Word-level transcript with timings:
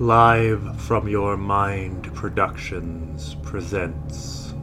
Live 0.00 0.80
from 0.80 1.08
Your 1.08 1.36
Mind 1.36 2.10
Productions 2.14 3.34
presents 3.42 4.54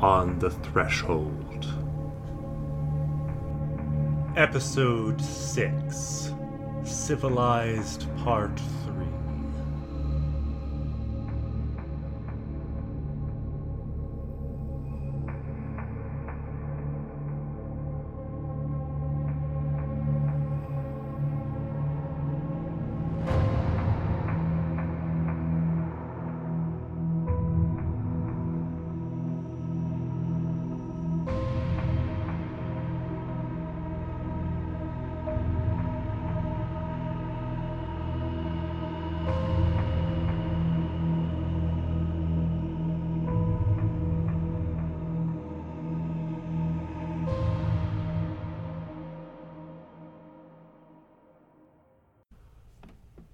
On 0.00 0.40
the 0.40 0.50
Threshold. 0.50 1.68
Episode 4.36 5.20
6 5.22 6.32
Civilized 6.82 8.08
Part 8.24 8.58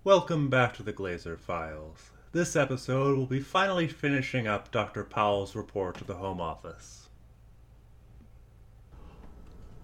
Welcome 0.06 0.48
back 0.48 0.72
to 0.74 0.84
the 0.84 0.92
Glazer 0.92 1.36
Files. 1.36 2.12
This 2.30 2.54
episode 2.54 3.18
will 3.18 3.26
be 3.26 3.40
finally 3.40 3.88
finishing 3.88 4.46
up 4.46 4.70
Dr. 4.70 5.02
Powell's 5.02 5.56
report 5.56 5.96
to 5.96 6.04
the 6.04 6.14
Home 6.14 6.40
Office. 6.40 7.08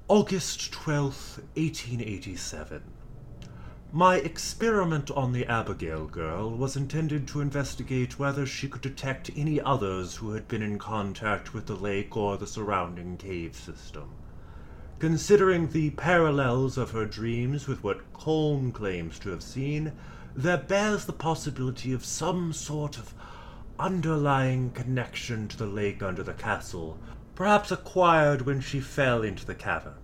August 0.06 0.70
12th, 0.70 1.38
1887. 1.56 2.84
My 3.90 4.18
experiment 4.18 5.10
on 5.10 5.32
the 5.32 5.44
Abigail 5.46 6.06
girl 6.06 6.50
was 6.50 6.76
intended 6.76 7.26
to 7.26 7.40
investigate 7.40 8.20
whether 8.20 8.46
she 8.46 8.68
could 8.68 8.82
detect 8.82 9.32
any 9.34 9.60
others 9.60 10.14
who 10.14 10.34
had 10.34 10.46
been 10.46 10.62
in 10.62 10.78
contact 10.78 11.52
with 11.52 11.66
the 11.66 11.74
lake 11.74 12.16
or 12.16 12.36
the 12.36 12.46
surrounding 12.46 13.16
cave 13.16 13.56
system. 13.56 14.08
Considering 15.02 15.66
the 15.66 15.90
parallels 15.90 16.78
of 16.78 16.92
her 16.92 17.04
dreams 17.04 17.66
with 17.66 17.82
what 17.82 18.12
Colm 18.12 18.72
claims 18.72 19.18
to 19.18 19.30
have 19.30 19.42
seen, 19.42 19.90
there 20.36 20.56
bears 20.56 21.06
the 21.06 21.12
possibility 21.12 21.92
of 21.92 22.04
some 22.04 22.52
sort 22.52 22.96
of 22.96 23.12
underlying 23.80 24.70
connection 24.70 25.48
to 25.48 25.56
the 25.56 25.66
lake 25.66 26.04
under 26.04 26.22
the 26.22 26.32
castle, 26.32 27.00
perhaps 27.34 27.72
acquired 27.72 28.42
when 28.42 28.60
she 28.60 28.78
fell 28.78 29.24
into 29.24 29.44
the 29.44 29.56
cavern. 29.56 29.96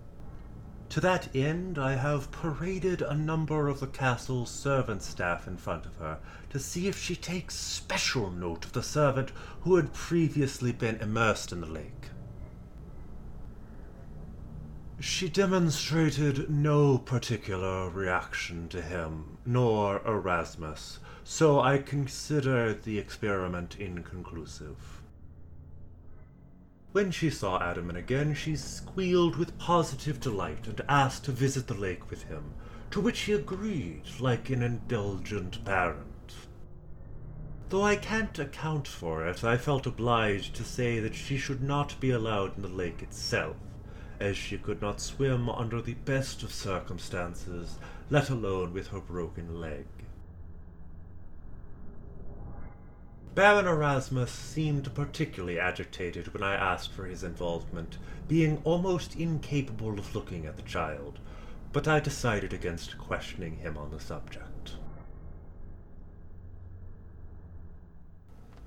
To 0.89 0.99
that 0.99 1.33
end, 1.33 1.79
I 1.79 1.95
have 1.95 2.29
paraded 2.33 3.01
a 3.01 3.15
number 3.15 3.69
of 3.69 3.79
the 3.79 3.87
castle's 3.87 4.51
servant 4.51 5.01
staff 5.01 5.47
in 5.47 5.55
front 5.55 5.85
of 5.85 5.95
her 5.95 6.19
to 6.49 6.59
see 6.59 6.89
if 6.89 7.01
she 7.01 7.15
takes 7.15 7.55
special 7.55 8.29
note 8.31 8.65
of 8.65 8.73
the 8.73 8.83
servant 8.83 9.31
who 9.61 9.77
had 9.77 9.93
previously 9.93 10.73
been 10.73 10.97
immersed 10.97 11.53
in 11.53 11.61
the 11.61 11.67
lake. 11.67 12.09
She 15.01 15.29
demonstrated 15.29 16.49
no 16.49 16.97
particular 16.97 17.89
reaction 17.89 18.67
to 18.67 18.81
him, 18.81 19.37
nor 19.45 20.05
Erasmus, 20.05 20.99
so 21.23 21.61
I 21.61 21.77
consider 21.77 22.73
the 22.73 22.99
experiment 22.99 23.77
inconclusive. 23.79 25.01
When 26.91 27.11
she 27.11 27.29
saw 27.29 27.59
Adaman 27.59 27.95
again, 27.95 28.33
she 28.33 28.57
squealed 28.57 29.37
with 29.37 29.57
positive 29.57 30.19
delight 30.19 30.67
and 30.67 30.81
asked 30.89 31.23
to 31.25 31.31
visit 31.31 31.67
the 31.67 31.75
lake 31.75 32.09
with 32.09 32.23
him, 32.23 32.55
to 32.91 32.99
which 32.99 33.21
he 33.21 33.31
agreed 33.31 34.03
like 34.19 34.49
an 34.49 34.61
indulgent 34.61 35.63
parent. 35.63 36.35
Though 37.69 37.83
I 37.83 37.95
can't 37.95 38.37
account 38.37 38.85
for 38.85 39.25
it, 39.25 39.45
I 39.45 39.55
felt 39.55 39.87
obliged 39.87 40.55
to 40.55 40.65
say 40.65 40.99
that 40.99 41.15
she 41.15 41.37
should 41.37 41.63
not 41.63 41.97
be 42.01 42.11
allowed 42.11 42.57
in 42.57 42.63
the 42.63 42.67
lake 42.67 43.01
itself 43.01 43.55
as 44.19 44.35
she 44.35 44.57
could 44.57 44.81
not 44.81 44.99
swim 44.99 45.49
under 45.49 45.81
the 45.81 45.93
best 45.93 46.43
of 46.43 46.51
circumstances, 46.51 47.77
let 48.09 48.29
alone 48.29 48.73
with 48.73 48.87
her 48.87 48.99
broken 48.99 49.59
leg. 49.59 49.85
Baron 53.35 53.67
Erasmus 53.67 54.31
seemed 54.31 54.93
particularly 54.93 55.59
agitated 55.59 56.33
when 56.33 56.43
I 56.43 56.55
asked 56.55 56.91
for 56.91 57.05
his 57.05 57.23
involvement, 57.23 57.97
being 58.27 58.59
almost 58.65 59.15
incapable 59.15 59.97
of 59.97 60.13
looking 60.13 60.45
at 60.45 60.57
the 60.57 60.63
child, 60.63 61.19
but 61.71 61.87
I 61.87 61.99
decided 61.99 62.51
against 62.51 62.97
questioning 62.97 63.57
him 63.57 63.77
on 63.77 63.91
the 63.91 63.99
subject. 63.99 64.48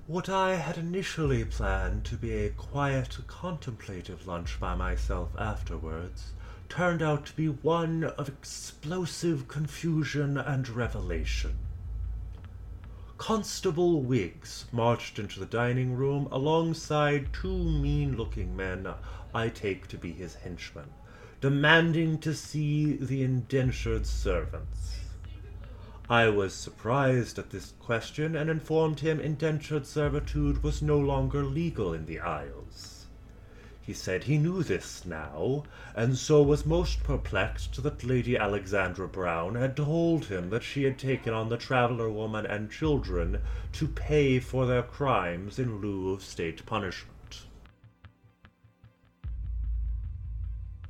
What 0.05 0.27
I 0.27 0.55
had 0.55 0.77
initially 0.77 1.45
planned 1.45 2.03
to 2.05 2.17
be 2.17 2.33
a 2.33 2.49
quiet, 2.49 3.19
contemplative 3.25 4.27
lunch 4.27 4.59
by 4.59 4.75
myself 4.75 5.29
afterwards 5.37 6.33
turned 6.67 7.01
out 7.01 7.25
to 7.27 7.35
be 7.37 7.47
one 7.47 8.03
of 8.03 8.27
explosive 8.27 9.47
confusion 9.47 10.37
and 10.37 10.67
revelation. 10.67 11.57
Constable 13.17 14.01
Wiggs 14.01 14.65
marched 14.73 15.19
into 15.19 15.39
the 15.39 15.45
dining 15.45 15.95
room 15.95 16.27
alongside 16.31 17.31
two 17.31 17.57
mean 17.57 18.17
looking 18.17 18.57
men 18.57 18.85
I 19.33 19.47
take 19.47 19.87
to 19.87 19.97
be 19.97 20.11
his 20.11 20.35
henchmen, 20.35 20.89
demanding 21.39 22.17
to 22.19 22.33
see 22.33 22.97
the 22.97 23.23
indentured 23.23 24.05
servants. 24.05 24.82
I 26.09 26.27
was 26.27 26.53
surprised 26.53 27.39
at 27.39 27.49
this 27.49 27.73
question 27.79 28.35
and 28.35 28.49
informed 28.49 28.99
him 28.99 29.21
indentured 29.21 29.87
servitude 29.87 30.61
was 30.61 30.81
no 30.81 30.99
longer 30.99 31.43
legal 31.43 31.93
in 31.93 32.05
the 32.05 32.19
Isles. 32.19 33.05
He 33.81 33.93
said 33.93 34.25
he 34.25 34.37
knew 34.37 34.63
this 34.63 35.05
now, 35.05 35.63
and 35.95 36.17
so 36.17 36.41
was 36.41 36.65
most 36.65 37.03
perplexed 37.03 37.83
that 37.83 38.03
Lady 38.03 38.37
Alexandra 38.37 39.07
Brown 39.07 39.55
had 39.55 39.75
told 39.75 40.25
him 40.25 40.49
that 40.49 40.63
she 40.63 40.83
had 40.83 40.97
taken 40.97 41.33
on 41.33 41.49
the 41.49 41.57
traveller 41.57 42.09
woman 42.09 42.45
and 42.45 42.71
children 42.71 43.41
to 43.73 43.87
pay 43.87 44.39
for 44.39 44.65
their 44.65 44.83
crimes 44.83 45.59
in 45.59 45.79
lieu 45.79 46.13
of 46.13 46.21
state 46.21 46.65
punishment. 46.65 47.47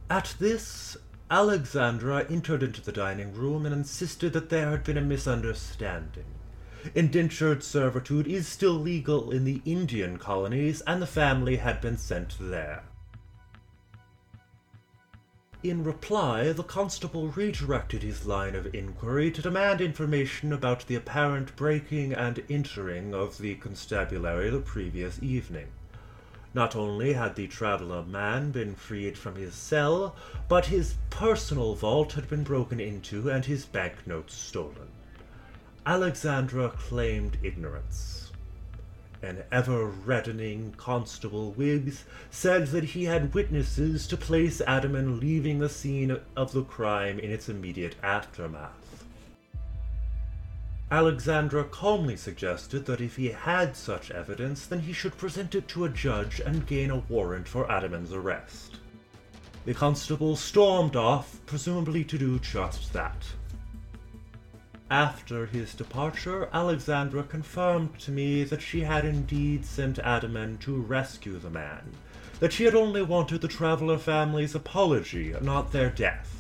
At 0.10 0.36
this, 0.40 0.98
Alexandra 1.32 2.26
entered 2.30 2.62
into 2.62 2.82
the 2.82 2.92
dining 2.92 3.34
room 3.34 3.66
and 3.66 3.74
insisted 3.74 4.34
that 4.34 4.50
there 4.50 4.70
had 4.70 4.84
been 4.84 4.98
a 4.98 5.02
misunderstanding. 5.02 6.26
Indentured 6.94 7.64
servitude 7.64 8.28
is 8.28 8.48
still 8.48 8.74
legal 8.74 9.32
in 9.32 9.46
the 9.46 9.62
Indian 9.66 10.18
colonies, 10.18 10.82
and 10.82 11.02
the 11.02 11.08
family 11.08 11.56
had 11.56 11.80
been 11.80 11.98
sent 11.98 12.36
there. 12.40 12.84
In 15.64 15.86
reply, 15.86 16.52
the 16.52 16.64
constable 16.64 17.30
redirected 17.30 18.04
his 18.04 18.26
line 18.26 18.54
of 18.54 18.76
inquiry 18.76 19.32
to 19.32 19.42
demand 19.42 19.80
information 19.80 20.52
about 20.52 20.86
the 20.88 20.96
apparent 20.96 21.56
breaking 21.56 22.12
and 22.12 22.44
entering 22.50 23.14
of 23.14 23.38
the 23.38 23.56
constabulary 23.56 24.50
the 24.50 24.60
previous 24.60 25.24
evening. 25.24 25.68
Not 26.54 26.76
only 26.76 27.14
had 27.14 27.36
the 27.36 27.48
traveler 27.48 28.04
man 28.04 28.52
been 28.52 28.76
freed 28.76 29.18
from 29.18 29.36
his 29.36 29.56
cell, 29.56 30.16
but 30.48 30.68
his 30.68 30.96
personal 31.10 31.74
vault 31.74 32.14
had 32.14 32.30
been 32.30 32.44
broken 32.44 32.80
into 32.80 33.30
and 33.30 33.44
his 33.46 33.66
banknotes 33.66 34.36
stolen. 34.36 34.90
Alexandra 35.86 36.70
claimed 36.70 37.38
ignorance. 37.42 38.32
An 39.24 39.44
ever 39.52 39.86
reddening 39.86 40.74
Constable 40.78 41.52
Wiggs 41.54 42.04
said 42.30 42.68
that 42.68 42.84
he 42.84 43.06
had 43.06 43.34
witnesses 43.34 44.06
to 44.08 44.18
place 44.18 44.62
Adaman 44.68 45.20
leaving 45.20 45.60
the 45.60 45.70
scene 45.70 46.20
of 46.36 46.52
the 46.52 46.64
crime 46.64 47.20
in 47.20 47.32
its 47.32 47.50
immediate 47.50 47.96
aftermath. 48.04 48.83
Alexandra 50.92 51.64
calmly 51.64 52.16
suggested 52.16 52.86
that 52.86 53.02
if 53.02 53.16
he 53.16 53.28
had 53.28 53.76
such 53.76 54.12
evidence, 54.12 54.66
then 54.66 54.80
he 54.80 54.94
should 54.94 55.18
present 55.18 55.56
it 55.56 55.68
to 55.68 55.86
a 55.86 55.90
judge 55.90 56.40
and 56.40 56.68
gain 56.68 56.92
a 56.92 56.98
warrant 57.10 57.48
for 57.48 57.66
Adaman's 57.66 58.14
arrest. 58.14 58.80
The 59.66 59.74
constable 59.74 60.36
stormed 60.36 60.96
off, 60.96 61.40
presumably 61.46 62.04
to 62.04 62.18
do 62.18 62.38
just 62.40 62.94
that. 62.94 63.26
After 64.92 65.48
his 65.48 65.74
departure, 65.74 66.50
Alexandra 66.54 67.24
confirmed 67.24 67.98
to 68.00 68.12
me 68.12 68.44
that 68.44 68.62
she 68.62 68.82
had 68.82 69.06
indeed 69.06 69.66
sent 69.66 69.98
Adaman 69.98 70.60
to 70.60 70.76
rescue 70.76 71.40
the 71.40 71.50
man, 71.50 71.94
that 72.40 72.54
she 72.54 72.66
had 72.66 72.76
only 72.76 73.02
wanted 73.02 73.42
the 73.42 73.48
traveler 73.48 73.98
family's 73.98 74.54
apology, 74.54 75.34
not 75.42 75.72
their 75.72 75.90
death. 75.90 76.33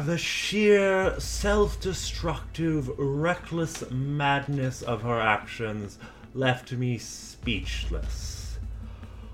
The 0.00 0.16
sheer 0.16 1.14
self 1.20 1.78
destructive, 1.78 2.90
reckless 2.98 3.88
madness 3.90 4.80
of 4.80 5.02
her 5.02 5.20
actions 5.20 5.98
left 6.34 6.72
me 6.72 6.96
speechless. 6.96 8.58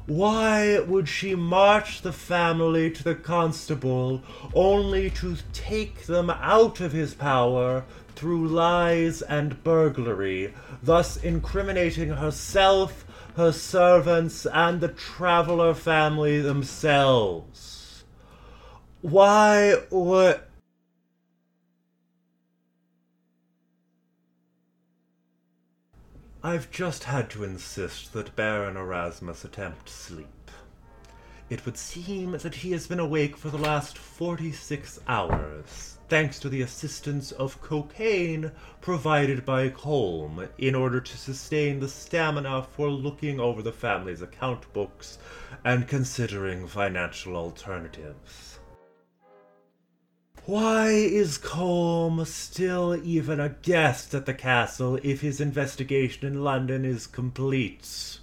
Why 0.06 0.81
would 0.81 1.08
she 1.08 1.34
march 1.34 2.02
the 2.02 2.12
family 2.12 2.90
to 2.90 3.05
the 3.05 3.14
constable 3.14 4.22
only 4.52 5.10
to 5.10 5.37
take 5.52 6.06
them 6.06 6.28
out 6.31 6.81
of 6.81 6.93
his 6.93 7.14
power 7.14 7.84
through 8.16 8.49
lies 8.49 9.22
and 9.22 9.62
burglary, 9.62 10.55
thus 10.82 11.16
incriminating 11.19 12.08
herself, 12.08 13.05
her 13.37 13.52
servants, 13.52 14.44
and 14.46 14.81
the 14.81 14.88
traveler 14.88 15.72
family 15.75 16.40
themselves? 16.40 18.02
Why 19.02 19.76
would. 19.90 20.40
I've 26.48 26.70
just 26.70 27.04
had 27.04 27.28
to 27.32 27.44
insist 27.44 28.14
that 28.14 28.34
Baron 28.34 28.78
Erasmus 28.78 29.44
attempt 29.44 29.90
sleep. 29.90 30.50
It 31.50 31.66
would 31.66 31.76
seem 31.76 32.30
that 32.30 32.54
he 32.54 32.70
has 32.72 32.86
been 32.86 32.98
awake 32.98 33.36
for 33.36 33.50
the 33.50 33.58
last 33.58 33.98
46 33.98 34.98
hours, 35.06 35.98
thanks 36.08 36.38
to 36.38 36.48
the 36.48 36.62
assistance 36.62 37.32
of 37.32 37.60
cocaine 37.60 38.50
provided 38.80 39.44
by 39.44 39.68
Colm 39.68 40.48
in 40.56 40.74
order 40.74 41.02
to 41.02 41.18
sustain 41.18 41.80
the 41.80 41.88
stamina 41.88 42.62
for 42.62 42.88
looking 42.88 43.38
over 43.38 43.60
the 43.60 43.70
family's 43.70 44.22
account 44.22 44.72
books 44.72 45.18
and 45.66 45.86
considering 45.86 46.66
financial 46.66 47.36
alternatives. 47.36 48.57
Why 50.48 50.92
is 50.92 51.36
Colm 51.36 52.26
still 52.26 52.98
even 53.04 53.38
a 53.38 53.50
guest 53.50 54.14
at 54.14 54.24
the 54.24 54.32
castle 54.32 54.98
if 55.02 55.20
his 55.20 55.42
investigation 55.42 56.26
in 56.26 56.42
London 56.42 56.86
is 56.86 57.06
complete? 57.06 58.20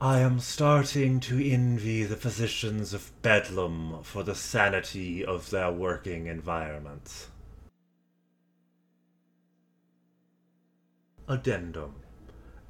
I 0.00 0.18
am 0.18 0.40
starting 0.40 1.20
to 1.20 1.40
envy 1.40 2.02
the 2.02 2.16
physicians 2.16 2.92
of 2.92 3.12
Bedlam 3.22 4.02
for 4.02 4.24
the 4.24 4.34
sanity 4.34 5.24
of 5.24 5.50
their 5.50 5.70
working 5.70 6.26
environment. 6.26 7.28
Addendum. 11.28 11.94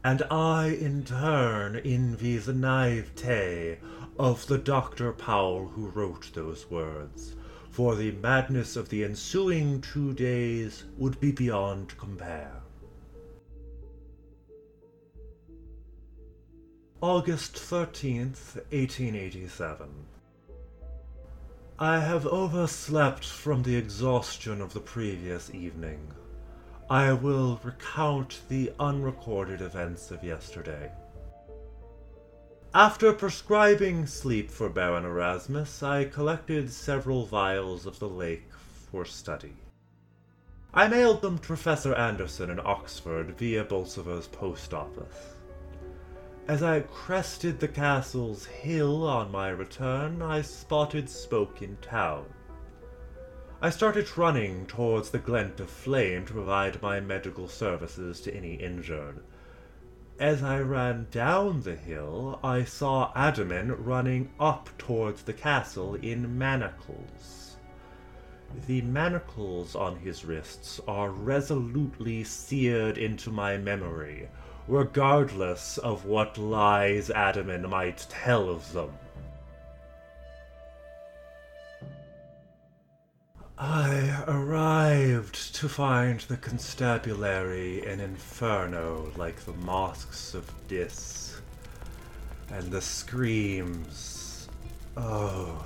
And 0.04 0.22
I, 0.30 0.66
in 0.66 1.04
turn, 1.04 1.76
envy 1.76 2.36
the 2.36 2.52
naivete 2.52 3.78
of 4.18 4.48
the 4.48 4.58
Dr. 4.58 5.12
Powell 5.12 5.68
who 5.68 5.86
wrote 5.86 6.30
those 6.34 6.70
words 6.70 7.36
for 7.72 7.96
the 7.96 8.12
madness 8.12 8.76
of 8.76 8.90
the 8.90 9.02
ensuing 9.02 9.80
two 9.80 10.12
days 10.12 10.84
would 10.98 11.18
be 11.20 11.32
beyond 11.32 11.96
compare. 11.96 12.52
August 17.00 17.54
13th, 17.54 18.56
1887. 18.70 19.88
I 21.78 21.98
have 21.98 22.26
overslept 22.26 23.24
from 23.24 23.62
the 23.62 23.74
exhaustion 23.74 24.60
of 24.60 24.74
the 24.74 24.80
previous 24.80 25.52
evening. 25.54 26.12
I 26.90 27.14
will 27.14 27.58
recount 27.64 28.42
the 28.50 28.70
unrecorded 28.78 29.62
events 29.62 30.10
of 30.10 30.22
yesterday. 30.22 30.92
After 32.74 33.12
prescribing 33.12 34.06
sleep 34.06 34.50
for 34.50 34.70
Baron 34.70 35.04
Erasmus, 35.04 35.82
I 35.82 36.06
collected 36.06 36.72
several 36.72 37.26
vials 37.26 37.84
of 37.84 37.98
the 37.98 38.08
lake 38.08 38.48
for 38.90 39.04
study. 39.04 39.52
I 40.72 40.88
mailed 40.88 41.20
them 41.20 41.36
to 41.36 41.46
Professor 41.46 41.94
Anderson 41.94 42.48
in 42.48 42.58
Oxford 42.58 43.36
via 43.36 43.62
Bolsover's 43.62 44.26
post 44.26 44.72
office. 44.72 45.34
As 46.48 46.62
I 46.62 46.80
crested 46.80 47.60
the 47.60 47.68
castle's 47.68 48.46
hill 48.46 49.06
on 49.06 49.30
my 49.30 49.50
return, 49.50 50.22
I 50.22 50.40
spotted 50.40 51.10
Spoke 51.10 51.60
in 51.60 51.76
town. 51.82 52.24
I 53.60 53.68
started 53.68 54.16
running 54.16 54.64
towards 54.64 55.10
the 55.10 55.18
glint 55.18 55.60
of 55.60 55.68
flame 55.68 56.24
to 56.24 56.32
provide 56.32 56.80
my 56.80 57.00
medical 57.00 57.48
services 57.48 58.22
to 58.22 58.34
any 58.34 58.54
injured. 58.54 59.20
As 60.20 60.42
I 60.42 60.60
ran 60.60 61.06
down 61.10 61.62
the 61.62 61.74
hill, 61.74 62.38
I 62.44 62.64
saw 62.64 63.12
Adaman 63.14 63.74
running 63.78 64.30
up 64.38 64.68
towards 64.78 65.22
the 65.22 65.32
castle 65.32 65.94
in 65.94 66.38
manacles. 66.38 67.56
The 68.66 68.82
manacles 68.82 69.74
on 69.74 69.96
his 69.96 70.24
wrists 70.24 70.80
are 70.86 71.10
resolutely 71.10 72.24
seared 72.24 72.98
into 72.98 73.30
my 73.30 73.56
memory, 73.56 74.28
regardless 74.68 75.78
of 75.78 76.04
what 76.04 76.36
lies 76.36 77.08
Adaman 77.08 77.68
might 77.68 78.06
tell 78.10 78.50
of 78.50 78.70
them. 78.72 78.90
I 83.64 84.24
arrived 84.26 85.54
to 85.54 85.68
find 85.68 86.18
the 86.18 86.36
constabulary 86.36 87.86
an 87.86 88.00
inferno 88.00 89.12
like 89.14 89.44
the 89.44 89.52
mosques 89.52 90.34
of 90.34 90.50
Dis. 90.66 91.40
And 92.50 92.72
the 92.72 92.80
screams. 92.80 94.48
Oh, 94.96 95.64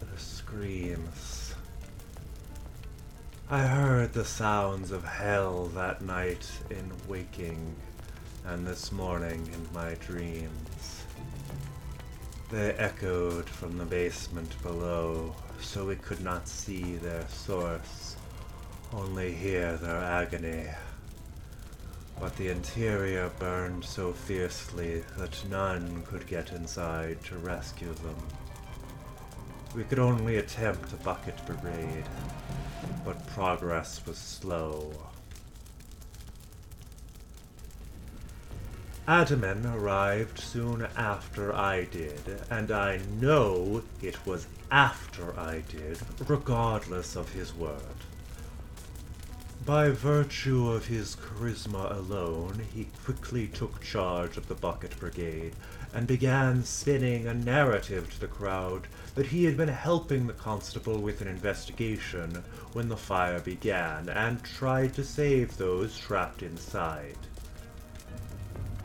the 0.00 0.20
screams. 0.20 1.54
I 3.48 3.60
heard 3.60 4.12
the 4.12 4.24
sounds 4.24 4.90
of 4.90 5.04
hell 5.04 5.66
that 5.66 6.02
night 6.02 6.50
in 6.68 6.90
waking, 7.06 7.76
and 8.44 8.66
this 8.66 8.90
morning 8.90 9.48
in 9.54 9.68
my 9.72 9.94
dreams. 9.94 11.04
They 12.50 12.72
echoed 12.72 13.48
from 13.48 13.78
the 13.78 13.84
basement 13.84 14.60
below, 14.64 15.36
so 15.60 15.86
we 15.86 15.96
could 15.96 16.22
not 16.22 16.48
see 16.48 16.96
their 16.96 17.26
source, 17.28 18.16
only 18.92 19.32
hear 19.32 19.76
their 19.76 19.96
agony. 19.96 20.66
But 22.18 22.36
the 22.36 22.48
interior 22.48 23.30
burned 23.38 23.84
so 23.84 24.12
fiercely 24.12 25.04
that 25.16 25.44
none 25.48 26.02
could 26.02 26.26
get 26.26 26.52
inside 26.52 27.22
to 27.24 27.38
rescue 27.38 27.94
them. 27.94 28.16
We 29.74 29.84
could 29.84 29.98
only 29.98 30.36
attempt 30.36 30.92
a 30.92 30.96
bucket 30.96 31.38
brigade, 31.46 32.04
but 33.04 33.26
progress 33.28 34.04
was 34.06 34.18
slow. 34.18 34.92
Adaman 39.06 39.74
arrived 39.74 40.38
soon 40.38 40.86
after 40.96 41.54
I 41.54 41.84
did, 41.84 42.20
and 42.50 42.70
I 42.70 43.00
know 43.20 43.82
it 44.02 44.24
was 44.26 44.46
after 44.70 45.38
I 45.38 45.62
did, 45.68 45.98
regardless 46.26 47.16
of 47.16 47.32
his 47.32 47.54
word. 47.54 48.04
By 49.66 49.90
virtue 49.90 50.70
of 50.70 50.86
his 50.86 51.16
charisma 51.16 51.94
alone, 51.94 52.62
he 52.72 52.88
quickly 53.04 53.46
took 53.46 53.82
charge 53.82 54.36
of 54.36 54.48
the 54.48 54.54
Bucket 54.54 54.98
Brigade 54.98 55.54
and 55.92 56.06
began 56.06 56.64
spinning 56.64 57.26
a 57.26 57.34
narrative 57.34 58.10
to 58.12 58.20
the 58.20 58.26
crowd 58.26 58.86
that 59.14 59.26
he 59.26 59.44
had 59.44 59.56
been 59.56 59.68
helping 59.68 60.26
the 60.26 60.32
constable 60.32 60.98
with 60.98 61.20
an 61.20 61.28
investigation 61.28 62.42
when 62.72 62.88
the 62.88 62.96
fire 62.96 63.40
began 63.40 64.08
and 64.08 64.42
tried 64.42 64.94
to 64.94 65.04
save 65.04 65.56
those 65.56 65.98
trapped 65.98 66.42
inside. 66.42 67.18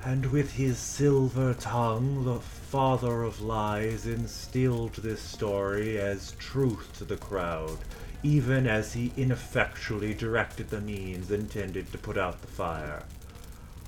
And 0.05 0.27
with 0.27 0.51
his 0.51 0.77
silver 0.77 1.55
tongue, 1.55 2.25
the 2.25 2.39
father 2.39 3.23
of 3.23 3.41
lies 3.41 4.05
instilled 4.05 4.93
this 4.93 5.19
story 5.19 5.99
as 5.99 6.33
truth 6.33 6.95
to 6.99 7.05
the 7.05 7.17
crowd, 7.17 7.79
even 8.21 8.67
as 8.67 8.93
he 8.93 9.11
ineffectually 9.17 10.13
directed 10.13 10.69
the 10.69 10.79
means 10.79 11.31
intended 11.31 11.91
to 11.91 11.97
put 11.97 12.19
out 12.19 12.39
the 12.41 12.47
fire. 12.47 13.01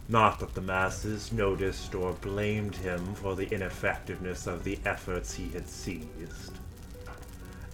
Not 0.10 0.40
that 0.40 0.56
the 0.56 0.62
masses 0.62 1.32
noticed 1.32 1.94
or 1.94 2.14
blamed 2.14 2.78
him 2.78 3.14
for 3.14 3.36
the 3.36 3.54
ineffectiveness 3.54 4.48
of 4.48 4.64
the 4.64 4.80
efforts 4.86 5.36
he 5.36 5.50
had 5.50 5.70
seized. 5.70 6.58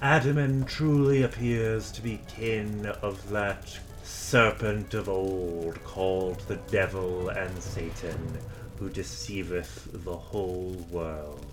Adaman 0.02 0.68
truly 0.68 1.24
appears 1.24 1.94
to 1.94 2.02
be 2.02 2.20
kin 2.28 2.88
of 3.02 3.30
that 3.30 3.80
serpent 4.04 4.94
of 4.94 5.08
old 5.08 5.84
called 5.84 6.40
the 6.42 6.58
devil 6.70 7.30
and 7.30 7.62
Satan, 7.62 8.38
who 8.78 8.90
deceiveth 8.90 9.88
the 9.92 10.18
whole 10.18 10.86
world. 10.92 11.46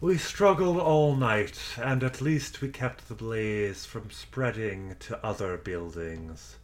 We 0.00 0.18
struggled 0.18 0.78
all 0.78 1.16
night, 1.16 1.58
and 1.78 2.04
at 2.04 2.20
least 2.20 2.60
we 2.60 2.68
kept 2.68 3.08
the 3.08 3.14
blaze 3.14 3.86
from 3.86 4.10
spreading 4.10 4.96
to 5.00 5.24
other 5.24 5.56
buildings. 5.56 6.56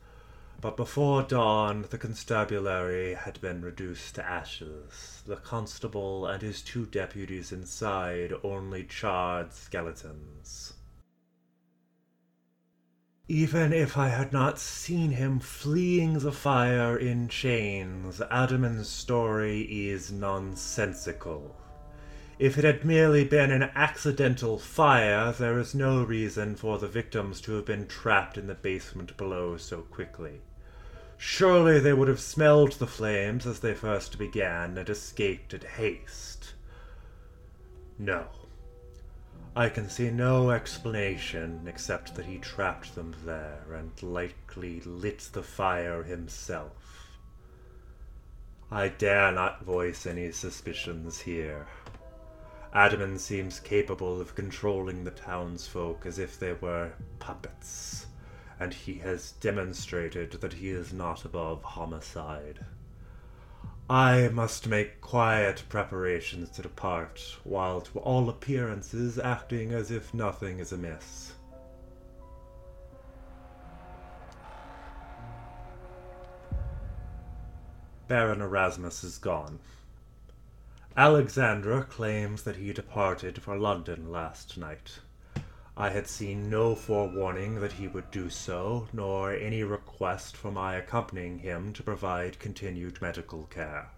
But 0.61 0.77
before 0.77 1.23
dawn, 1.23 1.87
the 1.89 1.97
constabulary 1.97 3.15
had 3.15 3.41
been 3.41 3.63
reduced 3.63 4.17
to 4.17 4.29
ashes. 4.29 5.23
The 5.27 5.37
constable 5.37 6.27
and 6.27 6.43
his 6.43 6.61
two 6.61 6.85
deputies 6.85 7.51
inside 7.51 8.35
only 8.43 8.85
charred 8.85 9.55
skeletons. 9.55 10.75
Even 13.33 13.73
if 13.73 13.97
I 13.97 14.09
had 14.09 14.33
not 14.33 14.59
seen 14.59 15.13
him 15.13 15.39
fleeing 15.39 16.15
the 16.15 16.33
fire 16.33 16.97
in 16.97 17.29
chains, 17.29 18.21
Adaman's 18.29 18.89
story 18.89 19.61
is 19.61 20.11
nonsensical. 20.11 21.55
If 22.41 22.59
it 22.59 22.65
had 22.65 22.85
merely 22.85 23.23
been 23.23 23.53
an 23.53 23.71
accidental 23.77 24.59
fire, 24.59 25.31
there 25.31 25.61
is 25.61 25.77
no 25.77 26.03
reason 26.03 26.57
for 26.57 26.79
the 26.79 26.89
victims 26.89 27.41
to 27.43 27.53
have 27.53 27.67
been 27.67 27.87
trapped 27.87 28.37
in 28.37 28.49
the 28.49 28.55
basement 28.57 29.17
below 29.17 29.57
so 29.57 29.83
quickly. 29.83 30.41
Surely 31.17 31.79
they 31.79 31.93
would 31.93 32.09
have 32.09 32.19
smelled 32.19 32.73
the 32.73 32.87
flames 32.89 33.47
as 33.47 33.61
they 33.61 33.75
first 33.75 34.19
began 34.19 34.77
and 34.77 34.89
escaped 34.89 35.55
in 35.55 35.61
haste. 35.61 36.55
No. 37.97 38.40
I 39.57 39.69
can 39.69 39.89
see 39.89 40.11
no 40.11 40.51
explanation 40.51 41.67
except 41.67 42.15
that 42.15 42.27
he 42.27 42.39
trapped 42.39 42.95
them 42.95 43.15
there 43.25 43.65
and 43.73 43.91
likely 44.01 44.81
lit 44.81 45.31
the 45.33 45.43
fire 45.43 46.05
himself. 46.05 47.19
I 48.71 48.89
dare 48.89 49.33
not 49.33 49.65
voice 49.65 50.07
any 50.07 50.31
suspicions 50.31 51.21
here. 51.21 51.67
Adaman 52.73 53.19
seems 53.19 53.59
capable 53.59 54.21
of 54.21 54.37
controlling 54.37 55.03
the 55.03 55.11
townsfolk 55.11 56.07
as 56.07 56.21
if 56.21 56.39
they 56.39 56.53
were 56.53 56.93
puppets, 57.19 58.07
and 58.61 58.73
he 58.73 58.99
has 58.99 59.33
demonstrated 59.33 60.31
that 60.41 60.53
he 60.53 60.69
is 60.71 60.93
not 60.93 61.25
above 61.25 61.65
homicide. 61.65 62.61
I 63.91 64.29
must 64.29 64.69
make 64.69 65.01
quiet 65.01 65.65
preparations 65.69 66.49
to 66.51 66.63
depart, 66.63 67.39
while 67.43 67.81
to 67.81 67.99
all 67.99 68.29
appearances 68.29 69.19
acting 69.19 69.73
as 69.73 69.91
if 69.91 70.15
nothing 70.15 70.61
is 70.61 70.71
amiss. 70.71 71.33
Baron 78.07 78.41
Erasmus 78.41 79.03
is 79.03 79.19
gone. 79.19 79.59
Alexandra 80.97 81.83
claims 81.83 82.45
that 82.45 82.55
he 82.55 82.73
departed 82.73 83.43
for 83.43 83.59
London 83.59 84.13
last 84.13 84.57
night. 84.57 85.01
I 85.77 85.89
had 85.91 86.09
seen 86.09 86.51
no 86.51 86.75
forewarning 86.75 87.61
that 87.61 87.73
he 87.73 87.89
would 87.89 88.11
do 88.11 88.29
so, 88.29 88.89
nor 88.93 89.33
any 89.33 89.63
request 89.63 90.37
for 90.37 90.51
my 90.51 90.75
accompanying 90.75 91.39
him 91.39 91.73
to 91.73 91.83
provide 91.83 92.39
continued 92.39 93.01
medical 93.01 93.45
care. 93.45 93.91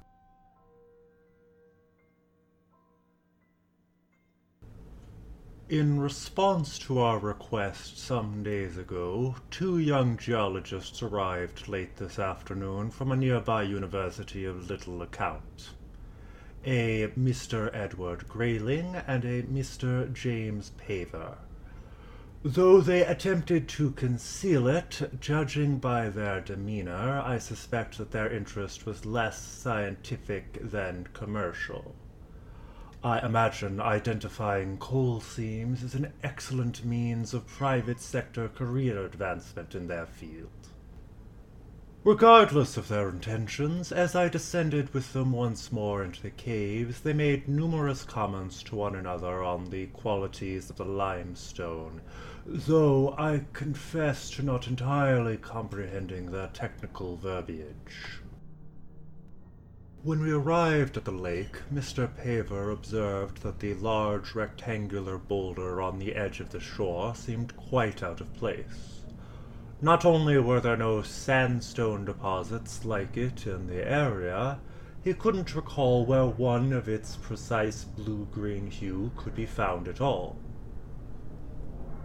In 5.69 5.99
response 5.99 6.79
to 6.81 6.99
our 6.99 7.19
request 7.19 7.99
some 7.99 8.43
days 8.43 8.77
ago, 8.77 9.37
two 9.51 9.79
young 9.79 10.19
geologists 10.19 11.03
arrived 11.03 11.67
late 11.67 11.97
this 11.97 12.19
afternoon 12.19 12.91
from 12.91 13.11
a 13.11 13.17
nearby 13.17 13.63
university 13.63 14.45
of 14.45 14.69
little 14.69 15.01
account. 15.01 15.71
A 16.65 17.09
Mr. 17.19 17.75
Edward 17.75 18.29
Grayling 18.29 18.97
and 19.07 19.25
a 19.25 19.43
Mr. 19.45 20.13
James 20.13 20.73
Paver. 20.79 21.39
Though 22.45 22.81
they 22.81 23.05
attempted 23.05 23.69
to 23.69 23.93
conceal 23.93 24.67
it, 24.67 25.21
judging 25.21 25.79
by 25.79 26.09
their 26.09 26.41
demeanor, 26.41 27.23
I 27.25 27.39
suspect 27.39 27.99
that 27.99 28.11
their 28.11 28.33
interest 28.33 28.85
was 28.85 29.07
less 29.07 29.41
scientific 29.41 30.59
than 30.61 31.07
commercial. 31.13 31.95
I 33.05 33.25
imagine 33.25 33.81
identifying 33.81 34.79
coal 34.79 35.21
seams 35.21 35.85
is 35.85 35.95
an 35.95 36.13
excellent 36.25 36.85
means 36.85 37.33
of 37.33 37.47
private 37.47 38.01
sector 38.01 38.49
career 38.49 39.05
advancement 39.05 39.77
in 39.77 39.87
their 39.87 40.07
field. 40.07 40.62
Regardless 42.05 42.77
of 42.77 42.89
their 42.89 43.09
intentions, 43.09 43.93
as 43.93 44.17
I 44.17 44.29
descended 44.29 44.93
with 44.93 45.13
them 45.13 45.31
once 45.31 45.71
more 45.71 46.03
into 46.03 46.21
the 46.21 46.31
caves, 46.31 47.01
they 47.01 47.13
made 47.13 47.47
numerous 47.47 48.03
comments 48.03 48.61
to 48.65 48.75
one 48.75 48.97
another 48.97 49.45
on 49.45 49.71
the 49.71 49.87
qualities 49.87 50.69
of 50.69 50.79
the 50.79 50.85
limestone, 50.85 52.01
though 52.45 53.15
I 53.17 53.45
confess 53.53 54.31
to 54.31 54.43
not 54.43 54.67
entirely 54.67 55.37
comprehending 55.37 56.33
their 56.33 56.49
technical 56.49 57.19
verbiage. 57.19 58.19
When 60.03 60.23
we 60.23 60.33
arrived 60.33 60.97
at 60.97 61.05
the 61.05 61.13
lake, 61.13 61.61
Mr. 61.73 62.09
Paver 62.09 62.73
observed 62.73 63.43
that 63.43 63.61
the 63.61 63.75
large 63.75 64.35
rectangular 64.35 65.19
boulder 65.19 65.81
on 65.81 66.01
the 66.01 66.17
edge 66.17 66.41
of 66.41 66.51
the 66.51 66.59
shore 66.59 67.15
seemed 67.15 67.57
quite 67.57 68.03
out 68.03 68.21
of 68.21 68.35
place. 68.35 68.92
Not 69.85 70.05
only 70.05 70.39
were 70.39 70.61
there 70.61 70.77
no 70.77 71.03
sandstone 71.03 72.05
deposits 72.05 72.85
like 72.85 73.17
it 73.17 73.49
in 73.49 73.67
the 73.67 73.85
area, 73.85 74.61
he 75.03 75.13
couldn't 75.13 75.57
recall 75.57 76.07
where 76.07 76.25
one 76.25 76.73
of 76.73 76.89
its 76.89 77.17
precise 77.17 77.83
blue-green 77.83 78.69
hue 78.69 79.11
could 79.17 79.35
be 79.35 79.45
found 79.45 79.89
at 79.89 80.01
all. 80.01 80.37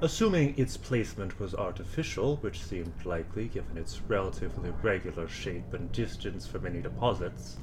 Assuming 0.02 0.56
its 0.58 0.76
placement 0.76 1.40
was 1.40 1.54
artificial, 1.54 2.38
which 2.38 2.64
seemed 2.64 2.94
likely 3.06 3.48
given 3.48 3.78
its 3.78 4.02
relatively 4.10 4.72
regular 4.82 5.28
shape 5.28 5.72
and 5.72 5.92
distance 5.92 6.48
from 6.48 6.66
any 6.66 6.82
deposits, 6.82 7.58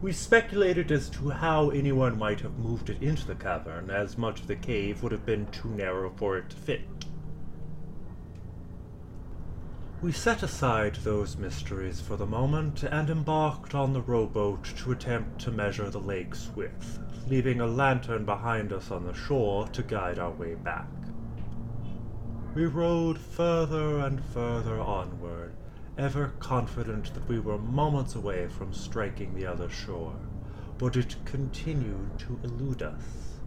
we 0.00 0.12
speculated 0.12 0.90
as 0.90 1.10
to 1.10 1.28
how 1.28 1.68
anyone 1.68 2.16
might 2.16 2.40
have 2.40 2.56
moved 2.56 2.88
it 2.88 3.02
into 3.02 3.26
the 3.26 3.34
cavern, 3.34 3.90
as 3.90 4.16
much 4.16 4.40
of 4.40 4.46
the 4.46 4.56
cave 4.56 5.02
would 5.02 5.12
have 5.12 5.26
been 5.26 5.46
too 5.48 5.68
narrow 5.68 6.10
for 6.16 6.38
it 6.38 6.48
to 6.48 6.56
fit. 6.56 6.80
We 10.00 10.12
set 10.12 10.44
aside 10.44 10.94
those 11.02 11.36
mysteries 11.36 12.00
for 12.00 12.16
the 12.16 12.24
moment 12.24 12.84
and 12.84 13.10
embarked 13.10 13.74
on 13.74 13.92
the 13.92 14.00
rowboat 14.00 14.62
to 14.76 14.92
attempt 14.92 15.40
to 15.40 15.50
measure 15.50 15.90
the 15.90 15.98
lake's 15.98 16.50
width, 16.54 17.00
leaving 17.26 17.60
a 17.60 17.66
lantern 17.66 18.24
behind 18.24 18.72
us 18.72 18.92
on 18.92 19.04
the 19.04 19.12
shore 19.12 19.66
to 19.66 19.82
guide 19.82 20.20
our 20.20 20.30
way 20.30 20.54
back. 20.54 20.86
We 22.54 22.66
rowed 22.66 23.18
further 23.18 23.98
and 23.98 24.24
further 24.26 24.78
onward, 24.78 25.54
ever 25.98 26.32
confident 26.38 27.12
that 27.14 27.28
we 27.28 27.40
were 27.40 27.58
moments 27.58 28.14
away 28.14 28.46
from 28.46 28.72
striking 28.72 29.34
the 29.34 29.46
other 29.46 29.68
shore, 29.68 30.14
but 30.78 30.94
it 30.94 31.16
continued 31.24 32.20
to 32.20 32.38
elude 32.44 32.82
us. 32.82 33.37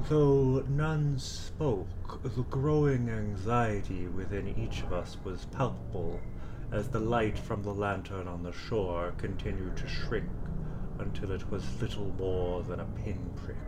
Though 0.00 0.60
none 0.68 1.18
spoke, 1.18 2.22
the 2.22 2.44
growing 2.44 3.08
anxiety 3.10 4.06
within 4.06 4.46
each 4.46 4.84
of 4.84 4.92
us 4.92 5.16
was 5.24 5.46
palpable 5.46 6.22
as 6.70 6.90
the 6.90 7.00
light 7.00 7.36
from 7.36 7.64
the 7.64 7.74
lantern 7.74 8.28
on 8.28 8.44
the 8.44 8.52
shore 8.52 9.10
continued 9.16 9.74
to 9.78 9.88
shrink 9.88 10.30
until 10.98 11.32
it 11.32 11.50
was 11.50 11.80
little 11.82 12.12
more 12.12 12.62
than 12.62 12.78
a 12.78 12.84
pinprick. 12.84 13.58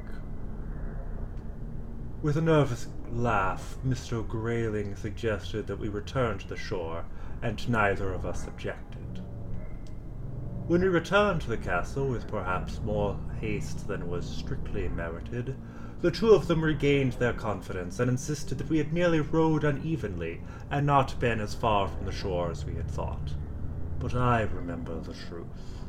With 2.22 2.36
a 2.36 2.40
nervous 2.40 2.86
laugh, 3.08 3.76
Mr. 3.84 4.24
Grayling 4.24 4.94
suggested 4.94 5.66
that 5.66 5.80
we 5.80 5.88
return 5.88 6.38
to 6.38 6.48
the 6.48 6.54
shore, 6.54 7.06
and 7.42 7.68
neither 7.68 8.12
of 8.12 8.24
us 8.24 8.46
objected. 8.46 9.18
When 10.68 10.82
we 10.82 10.86
returned 10.86 11.40
to 11.40 11.50
the 11.50 11.58
castle 11.58 12.08
with 12.08 12.28
perhaps 12.28 12.84
more 12.84 13.18
haste 13.40 13.88
than 13.88 14.08
was 14.08 14.26
strictly 14.26 14.88
merited, 14.88 15.56
the 16.02 16.10
two 16.10 16.30
of 16.30 16.46
them 16.46 16.64
regained 16.64 17.12
their 17.14 17.32
confidence 17.32 18.00
and 18.00 18.10
insisted 18.10 18.58
that 18.58 18.68
we 18.68 18.78
had 18.78 18.92
merely 18.92 19.20
rowed 19.20 19.64
unevenly 19.64 20.40
and 20.70 20.86
not 20.86 21.18
been 21.20 21.40
as 21.40 21.54
far 21.54 21.88
from 21.88 22.06
the 22.06 22.12
shore 22.12 22.50
as 22.50 22.64
we 22.64 22.74
had 22.74 22.90
thought. 22.90 23.34
But 23.98 24.14
I 24.14 24.42
remember 24.42 24.98
the 24.98 25.12
truth. 25.12 25.84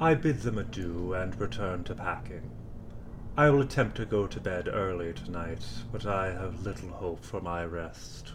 I 0.00 0.14
bid 0.14 0.40
them 0.40 0.58
adieu 0.58 1.14
and 1.14 1.38
return 1.38 1.84
to 1.84 1.94
packing. 1.94 2.50
I 3.36 3.50
will 3.50 3.60
attempt 3.60 3.96
to 3.98 4.04
go 4.04 4.26
to 4.26 4.40
bed 4.40 4.68
early 4.68 5.12
tonight, 5.12 5.64
but 5.92 6.04
I 6.04 6.32
have 6.32 6.64
little 6.64 6.88
hope 6.88 7.24
for 7.24 7.40
my 7.40 7.64
rest. 7.64 8.32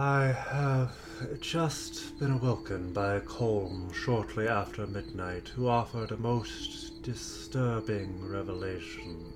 I 0.00 0.26
have 0.26 1.40
just 1.40 2.16
been 2.20 2.30
awoken 2.30 2.92
by 2.92 3.14
a 3.14 3.20
Colm 3.20 3.92
shortly 3.92 4.46
after 4.46 4.86
midnight 4.86 5.48
who 5.48 5.66
offered 5.66 6.12
a 6.12 6.16
most 6.16 7.02
disturbing 7.02 8.24
revelation. 8.24 9.32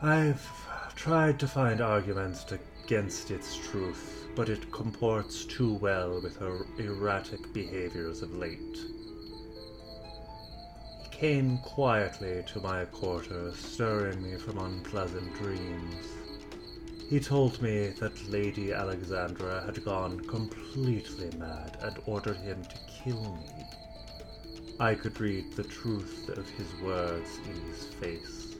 I've 0.00 0.50
tried 0.94 1.38
to 1.40 1.46
find 1.46 1.82
arguments 1.82 2.46
against 2.86 3.30
its 3.30 3.54
truth, 3.54 4.26
but 4.34 4.48
it 4.48 4.72
comports 4.72 5.44
too 5.44 5.74
well 5.74 6.18
with 6.18 6.38
her 6.38 6.64
erratic 6.78 7.52
behaviors 7.52 8.22
of 8.22 8.34
late 8.34 8.78
He 11.02 11.08
came 11.10 11.58
quietly 11.58 12.44
to 12.46 12.60
my 12.60 12.86
quarters, 12.86 13.58
stirring 13.58 14.22
me 14.22 14.38
from 14.38 14.56
unpleasant 14.56 15.34
dreams. 15.34 16.19
He 17.10 17.18
told 17.18 17.60
me 17.60 17.88
that 17.98 18.30
Lady 18.30 18.72
Alexandra 18.72 19.64
had 19.66 19.84
gone 19.84 20.20
completely 20.20 21.32
mad 21.32 21.76
and 21.82 21.98
ordered 22.06 22.36
him 22.36 22.64
to 22.68 22.76
kill 22.86 23.20
me. 23.20 23.66
I 24.78 24.94
could 24.94 25.20
read 25.20 25.52
the 25.56 25.64
truth 25.64 26.28
of 26.28 26.48
his 26.50 26.72
words 26.76 27.40
in 27.44 27.60
his 27.62 27.84
face. 27.98 28.54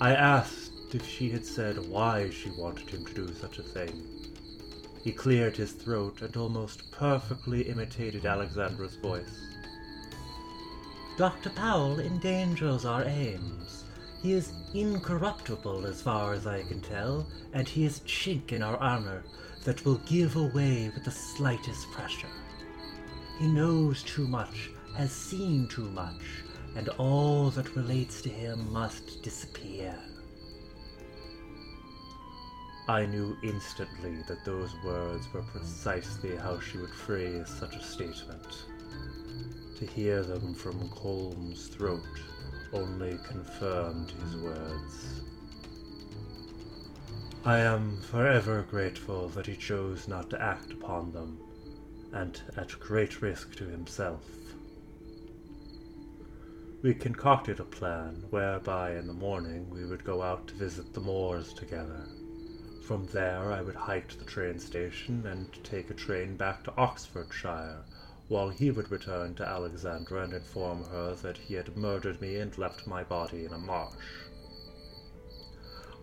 I 0.00 0.14
asked 0.14 0.70
if 0.92 1.04
she 1.04 1.28
had 1.28 1.44
said 1.44 1.90
why 1.90 2.30
she 2.30 2.50
wanted 2.50 2.88
him 2.88 3.04
to 3.06 3.14
do 3.14 3.34
such 3.34 3.58
a 3.58 3.64
thing. 3.64 4.00
He 5.02 5.10
cleared 5.10 5.56
his 5.56 5.72
throat 5.72 6.22
and 6.22 6.36
almost 6.36 6.88
perfectly 6.92 7.62
imitated 7.62 8.26
Alexandra's 8.26 8.94
voice. 8.94 9.50
Dr. 11.16 11.50
Powell 11.50 11.98
endangers 11.98 12.84
our 12.84 13.02
aims. 13.02 13.67
He 14.22 14.32
is 14.32 14.52
incorruptible 14.74 15.86
as 15.86 16.02
far 16.02 16.32
as 16.32 16.46
I 16.46 16.62
can 16.64 16.80
tell, 16.80 17.26
and 17.52 17.68
he 17.68 17.84
is 17.84 18.00
chink 18.00 18.52
in 18.52 18.62
our 18.62 18.76
armor 18.78 19.22
that 19.64 19.84
will 19.84 20.00
give 20.06 20.34
away 20.34 20.90
with 20.92 21.04
the 21.04 21.10
slightest 21.10 21.90
pressure. 21.92 22.30
He 23.38 23.46
knows 23.46 24.02
too 24.02 24.26
much, 24.26 24.70
has 24.96 25.12
seen 25.12 25.68
too 25.68 25.88
much, 25.90 26.42
and 26.74 26.88
all 26.90 27.50
that 27.50 27.76
relates 27.76 28.20
to 28.22 28.28
him 28.28 28.72
must 28.72 29.22
disappear. 29.22 29.96
I 32.88 33.06
knew 33.06 33.36
instantly 33.42 34.16
that 34.26 34.44
those 34.44 34.74
words 34.82 35.32
were 35.32 35.42
precisely 35.42 36.34
how 36.34 36.58
she 36.58 36.78
would 36.78 36.94
phrase 36.94 37.48
such 37.48 37.76
a 37.76 37.82
statement. 37.82 38.64
To 39.78 39.86
hear 39.86 40.24
them 40.24 40.54
from 40.54 40.88
Colm's 40.88 41.68
throat 41.68 42.02
only 42.72 43.18
confirmed 43.24 44.10
his 44.10 44.36
words. 44.36 45.22
I 47.44 47.58
am 47.58 48.00
forever 48.02 48.66
grateful 48.68 49.28
that 49.30 49.46
he 49.46 49.56
chose 49.56 50.08
not 50.08 50.28
to 50.30 50.42
act 50.42 50.72
upon 50.72 51.12
them, 51.12 51.38
and 52.12 52.40
at 52.56 52.78
great 52.80 53.22
risk 53.22 53.54
to 53.56 53.64
himself. 53.64 54.24
We 56.82 56.94
concocted 56.94 57.58
a 57.58 57.64
plan 57.64 58.24
whereby 58.30 58.96
in 58.96 59.06
the 59.06 59.12
morning 59.12 59.68
we 59.70 59.84
would 59.84 60.04
go 60.04 60.22
out 60.22 60.46
to 60.48 60.54
visit 60.54 60.92
the 60.92 61.00
moors 61.00 61.52
together. 61.52 62.06
From 62.86 63.06
there 63.06 63.52
I 63.52 63.62
would 63.62 63.74
hike 63.74 64.08
to 64.08 64.18
the 64.18 64.24
train 64.24 64.58
station 64.58 65.26
and 65.26 65.52
take 65.64 65.90
a 65.90 65.94
train 65.94 66.36
back 66.36 66.62
to 66.64 66.76
Oxfordshire, 66.76 67.84
while 68.28 68.50
he 68.50 68.70
would 68.70 68.90
return 68.90 69.34
to 69.34 69.48
Alexandra 69.48 70.22
and 70.22 70.34
inform 70.34 70.84
her 70.84 71.14
that 71.14 71.36
he 71.36 71.54
had 71.54 71.76
murdered 71.76 72.20
me 72.20 72.36
and 72.36 72.56
left 72.58 72.86
my 72.86 73.02
body 73.02 73.44
in 73.44 73.52
a 73.52 73.58
marsh. 73.58 74.26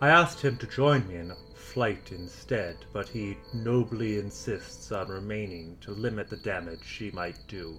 I 0.01 0.09
asked 0.09 0.41
him 0.41 0.57
to 0.57 0.67
join 0.67 1.07
me 1.07 1.15
in 1.15 1.33
flight 1.53 2.11
instead, 2.11 2.77
but 2.91 3.07
he 3.07 3.37
nobly 3.53 4.17
insists 4.17 4.91
on 4.91 5.07
remaining 5.07 5.77
to 5.81 5.91
limit 5.91 6.29
the 6.29 6.37
damage 6.37 6.83
she 6.83 7.11
might 7.11 7.37
do. 7.47 7.77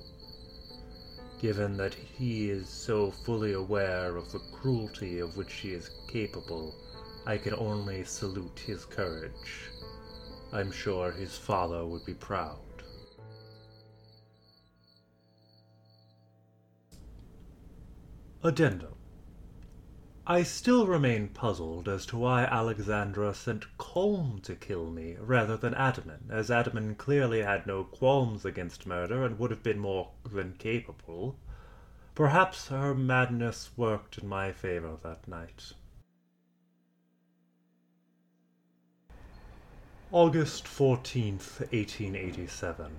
Given 1.41 1.77
that 1.77 1.95
he 1.95 2.51
is 2.51 2.69
so 2.69 3.11
fully 3.11 3.53
aware 3.53 4.17
of 4.17 4.33
the 4.33 4.39
cruelty 4.53 5.19
of 5.19 5.37
which 5.37 5.51
she 5.51 5.73
is 5.73 5.91
capable, 6.09 6.75
I 7.27 7.37
can 7.37 7.55
only 7.55 8.05
salute 8.05 8.61
his 8.61 8.85
courage. 8.85 9.71
I'm 10.53 10.71
sure 10.71 11.11
his 11.11 11.37
father 11.37 11.85
would 11.85 12.05
be 12.05 12.15
proud. 12.15 12.66
Addendum 18.43 18.97
I 20.29 20.43
still 20.43 20.89
remain 20.89 21.29
puzzled 21.29 21.89
as 21.89 22.05
to 22.07 22.19
why 22.19 22.45
Alexandra 22.45 23.33
sent 23.33 23.65
Colm 23.79 24.43
to 24.43 24.57
kill 24.57 24.91
me 24.91 25.17
rather 25.21 25.57
than 25.57 25.73
Adaman, 25.75 26.29
as 26.31 26.51
Adaman 26.51 26.99
clearly 26.99 27.43
had 27.43 27.65
no 27.65 27.85
qualms 27.85 28.45
against 28.45 28.87
murder 28.87 29.25
and 29.25 29.39
would 29.39 29.53
have 29.53 29.63
been 29.63 29.79
more 29.79 30.11
than 30.29 30.55
capable. 30.55 31.39
Perhaps 32.17 32.67
her 32.69 32.93
madness 32.93 33.71
worked 33.77 34.19
in 34.19 34.29
my 34.29 34.51
favor 34.51 34.97
that 35.03 35.29
night. 35.29 35.73
August 40.11 40.65
14th, 40.65 41.61
1887. 41.73 42.97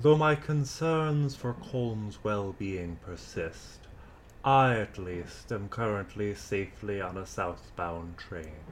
Though 0.00 0.16
my 0.16 0.34
concerns 0.34 1.36
for 1.36 1.54
Colm's 1.54 2.24
well-being 2.24 2.96
persist, 2.96 3.81
I, 4.44 4.74
at 4.80 4.98
least, 4.98 5.52
am 5.52 5.68
currently 5.68 6.34
safely 6.34 7.00
on 7.00 7.16
a 7.16 7.24
southbound 7.26 8.18
train. 8.18 8.64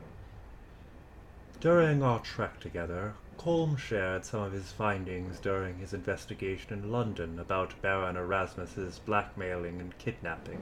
During 1.61 2.03
our 2.03 2.19
trek 2.19 2.59
together, 2.59 3.15
Colm 3.39 3.79
shared 3.79 4.25
some 4.25 4.41
of 4.43 4.53
his 4.53 4.73
findings 4.73 5.39
during 5.39 5.79
his 5.79 5.95
investigation 5.95 6.73
in 6.73 6.91
London 6.91 7.39
about 7.39 7.81
Baron 7.81 8.17
Erasmus's 8.17 8.99
blackmailing 8.99 9.81
and 9.81 9.97
kidnapping. 9.97 10.59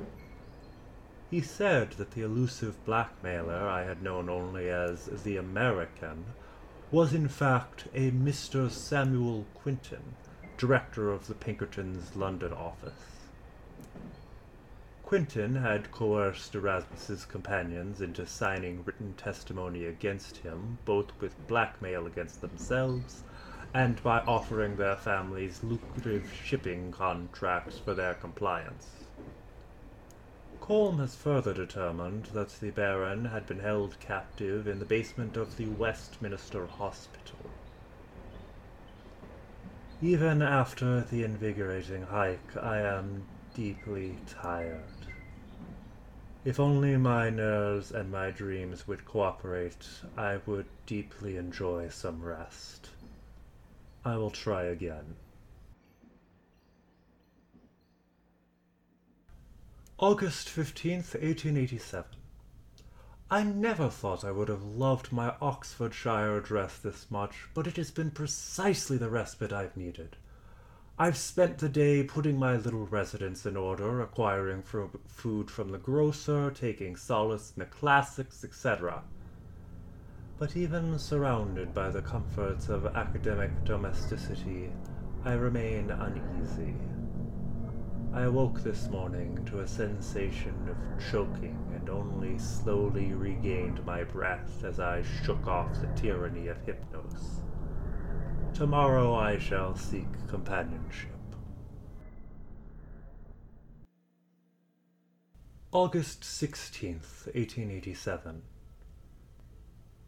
He 1.30 1.40
said 1.40 1.92
that 1.92 2.10
the 2.10 2.22
elusive 2.22 2.84
blackmailer 2.84 3.66
I 3.66 3.84
had 3.84 4.02
known 4.02 4.28
only 4.28 4.68
as 4.68 5.06
the 5.06 5.38
American 5.38 6.26
was 6.90 7.14
in 7.14 7.28
fact 7.28 7.88
a 7.94 8.10
Mr. 8.10 8.70
Samuel 8.70 9.46
Quinton, 9.54 10.16
director 10.58 11.10
of 11.10 11.28
the 11.28 11.34
Pinkertons' 11.34 12.14
London 12.14 12.52
office. 12.52 12.92
Quinton 15.08 15.54
had 15.56 15.90
coerced 15.90 16.54
Erasmus's 16.54 17.24
companions 17.24 18.02
into 18.02 18.26
signing 18.26 18.84
written 18.84 19.14
testimony 19.14 19.86
against 19.86 20.36
him, 20.36 20.80
both 20.84 21.18
with 21.18 21.46
blackmail 21.46 22.06
against 22.06 22.42
themselves 22.42 23.22
and 23.72 24.02
by 24.02 24.18
offering 24.26 24.76
their 24.76 24.96
families 24.96 25.62
lucrative 25.62 26.30
shipping 26.30 26.92
contracts 26.92 27.78
for 27.78 27.94
their 27.94 28.12
compliance. 28.12 29.06
Colm 30.60 30.98
has 30.98 31.16
further 31.16 31.54
determined 31.54 32.26
that 32.34 32.50
the 32.60 32.70
Baron 32.70 33.24
had 33.24 33.46
been 33.46 33.60
held 33.60 33.98
captive 34.00 34.66
in 34.68 34.78
the 34.78 34.84
basement 34.84 35.38
of 35.38 35.56
the 35.56 35.68
Westminster 35.68 36.66
Hospital. 36.66 37.50
Even 40.02 40.42
after 40.42 41.00
the 41.00 41.24
invigorating 41.24 42.02
hike, 42.02 42.54
I 42.58 42.80
am 42.80 43.24
deeply 43.54 44.20
tired. 44.26 44.97
If 46.48 46.58
only 46.58 46.96
my 46.96 47.28
nerves 47.28 47.92
and 47.92 48.10
my 48.10 48.30
dreams 48.30 48.88
would 48.88 49.04
cooperate, 49.04 49.86
I 50.16 50.38
would 50.46 50.64
deeply 50.86 51.36
enjoy 51.36 51.90
some 51.90 52.22
rest. 52.22 52.88
I 54.02 54.16
will 54.16 54.30
try 54.30 54.62
again. 54.62 55.16
August 59.98 60.48
15th, 60.48 61.12
1887. 61.20 62.12
I 63.30 63.42
never 63.42 63.90
thought 63.90 64.24
I 64.24 64.30
would 64.30 64.48
have 64.48 64.62
loved 64.62 65.12
my 65.12 65.34
Oxfordshire 65.42 66.38
address 66.38 66.78
this 66.78 67.10
much, 67.10 67.44
but 67.52 67.66
it 67.66 67.76
has 67.76 67.90
been 67.90 68.10
precisely 68.10 68.96
the 68.96 69.10
respite 69.10 69.52
I've 69.52 69.76
needed. 69.76 70.16
I've 71.00 71.16
spent 71.16 71.58
the 71.58 71.68
day 71.68 72.02
putting 72.02 72.40
my 72.40 72.56
little 72.56 72.86
residence 72.86 73.46
in 73.46 73.56
order, 73.56 74.00
acquiring 74.00 74.64
food 75.06 75.48
from 75.48 75.68
the 75.68 75.78
grocer, 75.78 76.50
taking 76.50 76.96
solace 76.96 77.52
in 77.56 77.60
the 77.60 77.66
classics, 77.66 78.42
etc. 78.42 79.04
But 80.40 80.56
even 80.56 80.98
surrounded 80.98 81.72
by 81.72 81.90
the 81.90 82.02
comforts 82.02 82.68
of 82.68 82.84
academic 82.96 83.64
domesticity, 83.64 84.72
I 85.24 85.34
remain 85.34 85.92
uneasy. 85.92 86.74
I 88.12 88.22
awoke 88.22 88.64
this 88.64 88.88
morning 88.88 89.44
to 89.50 89.60
a 89.60 89.68
sensation 89.68 90.68
of 90.68 91.10
choking 91.12 91.56
and 91.76 91.88
only 91.88 92.38
slowly 92.38 93.12
regained 93.12 93.86
my 93.86 94.02
breath 94.02 94.64
as 94.64 94.80
I 94.80 95.04
shook 95.22 95.46
off 95.46 95.80
the 95.80 95.86
tyranny 95.94 96.48
of 96.48 96.58
hypnos. 96.66 97.42
Tomorrow 98.58 99.14
I 99.14 99.38
shall 99.38 99.76
seek 99.76 100.08
companionship. 100.26 101.14
August 105.70 106.22
16th, 106.22 107.26
1887. 107.26 108.42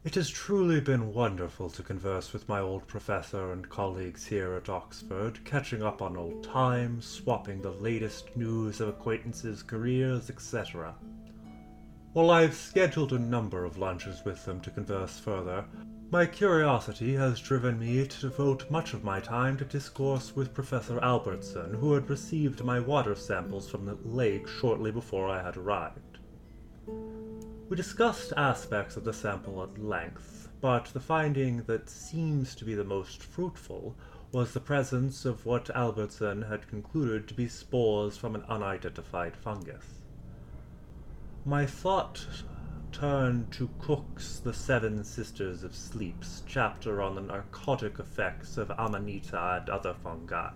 It 0.03 0.17
has 0.17 0.29
truly 0.29 0.81
been 0.81 1.15
wonderful 1.15 1.71
to 1.71 1.85
converse 1.85 2.33
with 2.33 2.49
my 2.49 2.59
old 2.59 2.89
professor 2.89 3.53
and 3.53 3.69
colleagues 3.69 4.27
here 4.27 4.55
at 4.55 4.69
Oxford, 4.69 5.45
catching 5.45 5.85
up 5.85 6.03
on 6.03 6.17
old 6.17 6.43
times, 6.43 7.07
swapping 7.07 7.63
the 7.63 7.71
latest 7.71 8.37
news 8.37 8.81
of 8.81 8.89
acquaintances' 8.89 9.63
careers, 9.63 10.29
etc. 10.29 10.97
While 12.15 12.33
I've 12.33 12.57
scheduled 12.57 13.13
a 13.13 13.19
number 13.21 13.65
of 13.65 13.79
lunches 13.79 14.25
with 14.25 14.45
them 14.45 14.61
to 14.63 14.73
converse 14.73 15.21
further, 15.21 15.65
my 16.13 16.27
curiosity 16.27 17.15
has 17.15 17.39
driven 17.39 17.79
me 17.79 18.05
to 18.05 18.21
devote 18.21 18.69
much 18.69 18.95
of 18.95 19.05
my 19.05 19.21
time 19.21 19.57
to 19.57 19.65
discourse 19.65 20.35
with 20.35 20.53
Professor 20.53 20.99
Albertson, 20.99 21.75
who 21.75 21.93
had 21.93 22.11
received 22.11 22.65
my 22.65 22.81
water 22.81 23.15
samples 23.15 23.71
from 23.71 23.85
the 23.85 23.97
lake 24.05 24.49
shortly 24.49 24.91
before 24.91 25.29
I 25.29 25.41
had 25.41 25.57
arrived. 25.57 26.19
We 27.69 27.77
discussed 27.77 28.33
aspects 28.37 28.97
of 28.97 29.05
the 29.05 29.13
sample 29.13 29.63
at 29.63 29.79
length, 29.79 30.49
but 30.61 30.87
the 30.87 30.99
finding 30.99 31.63
that 31.69 31.89
seems 31.89 32.57
to 32.57 32.65
be 32.65 32.75
the 32.75 32.83
most 32.83 33.23
fruitful 33.23 33.97
was 34.33 34.53
the 34.53 34.59
presence 34.59 35.25
of 35.25 35.47
what 35.47 35.71
Albertson 35.71 36.43
had 36.43 36.67
concluded 36.67 37.29
to 37.29 37.35
be 37.35 37.47
spores 37.47 38.17
from 38.17 38.35
an 38.35 38.43
unidentified 38.49 39.37
fungus. 39.37 40.03
My 41.45 41.67
thought 41.67 42.27
turned 42.93 43.53
to 43.53 43.69
Cooke's 43.79 44.41
The 44.41 44.53
Seven 44.53 45.05
Sisters 45.05 45.63
of 45.63 45.75
Sleep's 45.75 46.43
chapter 46.47 47.01
on 47.01 47.15
the 47.15 47.21
narcotic 47.21 47.99
effects 47.99 48.57
of 48.57 48.71
amanita 48.79 49.59
and 49.61 49.71
other 49.71 49.95
fungi. 49.95 50.51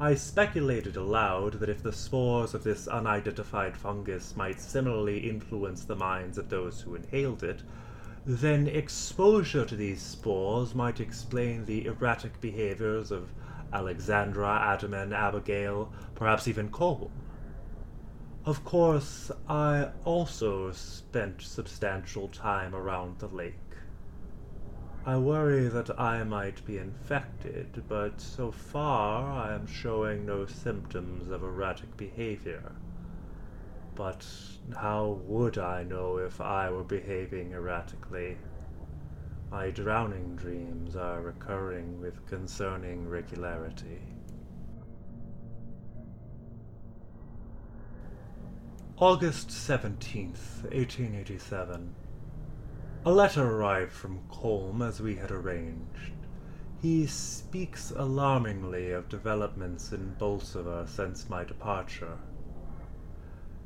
I 0.00 0.14
speculated 0.14 0.96
aloud 0.96 1.54
that 1.54 1.68
if 1.68 1.82
the 1.82 1.92
spores 1.92 2.54
of 2.54 2.64
this 2.64 2.88
unidentified 2.88 3.76
fungus 3.76 4.36
might 4.36 4.60
similarly 4.60 5.28
influence 5.28 5.84
the 5.84 5.96
minds 5.96 6.38
of 6.38 6.48
those 6.48 6.80
who 6.80 6.94
inhaled 6.94 7.42
it, 7.42 7.62
then 8.26 8.66
exposure 8.66 9.64
to 9.64 9.76
these 9.76 10.02
spores 10.02 10.74
might 10.74 11.00
explain 11.00 11.64
the 11.64 11.86
erratic 11.86 12.40
behaviors 12.40 13.10
of 13.10 13.30
Alexandra, 13.72 14.76
Adaman, 14.78 15.12
Abigail, 15.12 15.92
perhaps 16.14 16.48
even 16.48 16.68
Colm. 16.70 17.10
Of 18.48 18.64
course, 18.64 19.30
I 19.46 19.90
also 20.06 20.72
spent 20.72 21.42
substantial 21.42 22.28
time 22.28 22.74
around 22.74 23.18
the 23.18 23.28
lake. 23.28 23.76
I 25.04 25.18
worry 25.18 25.68
that 25.68 26.00
I 26.00 26.24
might 26.24 26.64
be 26.64 26.78
infected, 26.78 27.82
but 27.90 28.22
so 28.22 28.50
far 28.50 29.30
I 29.30 29.54
am 29.54 29.66
showing 29.66 30.24
no 30.24 30.46
symptoms 30.46 31.28
of 31.28 31.42
erratic 31.42 31.94
behavior. 31.98 32.72
But 33.94 34.26
how 34.74 35.20
would 35.26 35.58
I 35.58 35.82
know 35.82 36.16
if 36.16 36.40
I 36.40 36.70
were 36.70 36.84
behaving 36.84 37.52
erratically? 37.52 38.38
My 39.50 39.68
drowning 39.68 40.36
dreams 40.36 40.96
are 40.96 41.20
recurring 41.20 42.00
with 42.00 42.26
concerning 42.26 43.10
regularity. 43.10 44.07
August 49.00 49.50
17th, 49.50 50.64
1887. 50.72 51.94
A 53.06 53.12
letter 53.12 53.48
arrived 53.48 53.92
from 53.92 54.18
Colm 54.28 54.82
as 54.84 55.00
we 55.00 55.14
had 55.14 55.30
arranged. 55.30 56.14
He 56.82 57.06
speaks 57.06 57.92
alarmingly 57.92 58.90
of 58.90 59.08
developments 59.08 59.92
in 59.92 60.16
Bolsover 60.18 60.84
since 60.88 61.30
my 61.30 61.44
departure. 61.44 62.18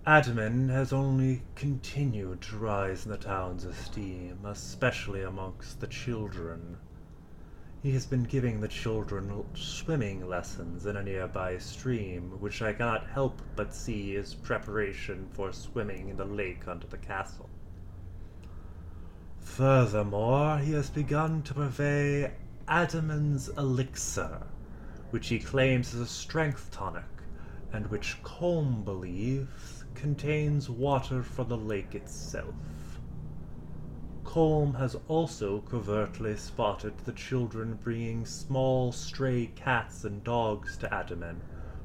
Adaman 0.07 0.69
has 0.69 0.93
only 0.93 1.41
continued 1.55 2.43
to 2.43 2.59
rise 2.59 3.07
in 3.07 3.11
the 3.11 3.17
town's 3.17 3.65
esteem, 3.65 4.45
especially 4.45 5.23
amongst 5.23 5.81
the 5.81 5.87
children. 5.87 6.77
He 7.83 7.91
has 7.95 8.07
been 8.07 8.23
giving 8.23 8.61
the 8.61 8.69
children 8.69 9.45
swimming 9.55 10.29
lessons 10.29 10.87
in 10.87 10.97
a 10.97 11.03
nearby 11.03 11.59
stream, 11.59 12.39
which 12.39 12.63
I 12.63 12.73
cannot 12.73 13.09
help 13.09 13.43
but 13.57 13.75
see 13.75 14.15
as 14.15 14.35
preparation 14.35 15.29
for 15.33 15.53
swimming 15.53 16.09
in 16.09 16.17
the 16.17 16.25
lake 16.25 16.69
under 16.69 16.87
the 16.87 16.97
castle. 16.97 17.51
Furthermore, 19.41 20.59
he 20.59 20.75
has 20.75 20.91
begun 20.91 21.43
to 21.43 21.55
purvey 21.55 22.31
Adaman's 22.69 23.49
elixir, 23.49 24.47
which 25.11 25.27
he 25.27 25.41
claims 25.41 25.93
is 25.93 26.01
a 26.03 26.07
strength 26.07 26.71
tonic, 26.71 27.03
and 27.73 27.89
which 27.89 28.23
Colm 28.23 28.85
believes 28.85 29.85
contains 29.97 30.71
water 30.71 31.25
from 31.25 31.49
the 31.49 31.57
lake 31.57 31.97
itself. 31.97 32.55
Colm 34.25 34.77
has 34.79 34.97
also 35.09 35.61
covertly 35.61 36.37
spotted 36.37 36.97
the 36.99 37.13
children 37.13 37.75
bringing 37.83 38.25
small 38.25 38.93
stray 38.93 39.47
cats 39.57 40.05
and 40.05 40.23
dogs 40.23 40.77
to 40.77 40.87
Adaman, 40.95 41.43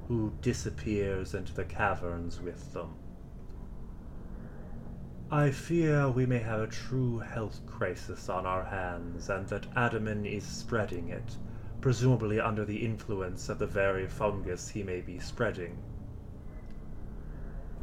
who 0.08 0.34
disappears 0.41 1.34
into 1.34 1.52
the 1.54 1.65
caverns 1.65 2.39
with 2.39 2.73
them. 2.73 2.97
I 5.32 5.52
fear 5.52 6.10
we 6.10 6.26
may 6.26 6.39
have 6.39 6.62
a 6.62 6.67
true 6.67 7.19
health 7.19 7.62
crisis 7.65 8.30
on 8.30 8.45
our 8.45 8.65
hands, 8.65 9.30
and 9.30 9.47
that 9.47 9.67
Adaman 9.76 10.26
is 10.26 10.45
spreading 10.45 11.10
it, 11.10 11.38
presumably 11.82 12.39
under 12.39 12.63
the 12.63 12.86
influence 12.86 13.50
of 13.50 13.60
the 13.60 13.67
very 13.67 14.08
fungus 14.08 14.69
he 14.69 14.84
may 14.84 15.02
be 15.02 15.19
spreading. 15.19 15.84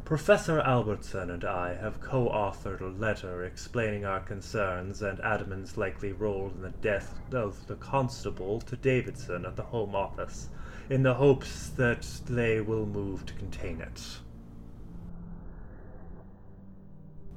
Professor 0.05 0.59
Albertson 0.59 1.31
and 1.31 1.43
I 1.43 1.73
have 1.73 1.99
co 1.99 2.29
authored 2.29 2.79
a 2.79 2.85
letter 2.85 3.43
explaining 3.43 4.05
our 4.05 4.19
concerns 4.19 5.01
and 5.01 5.17
Adaman's 5.17 5.77
likely 5.77 6.11
role 6.11 6.51
in 6.53 6.61
the 6.61 6.69
death 6.69 7.19
of 7.33 7.65
the 7.65 7.75
constable 7.77 8.61
to 8.61 8.75
Davidson 8.75 9.47
at 9.47 9.55
the 9.55 9.63
Home 9.63 9.95
Office, 9.95 10.49
in 10.91 11.01
the 11.01 11.15
hopes 11.15 11.69
that 11.69 12.07
they 12.27 12.61
will 12.61 12.85
move 12.85 13.25
to 13.25 13.33
contain 13.33 13.81
it. 13.81 14.19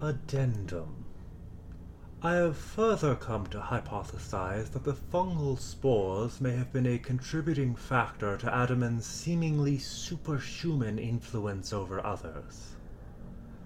Addendum 0.03 1.07
I 2.21 2.35
have 2.35 2.57
further 2.57 3.15
come 3.15 3.47
to 3.47 3.61
hypothesize 3.61 4.71
that 4.73 4.83
the 4.83 4.93
fungal 4.93 5.57
spores 5.57 6.41
may 6.41 6.57
have 6.57 6.73
been 6.73 6.85
a 6.85 6.99
contributing 6.99 7.77
factor 7.77 8.37
to 8.39 8.47
Adaman's 8.49 9.07
seemingly 9.07 9.79
superhuman 9.79 10.99
influence 10.99 11.73
over 11.73 12.05
others. 12.05 12.75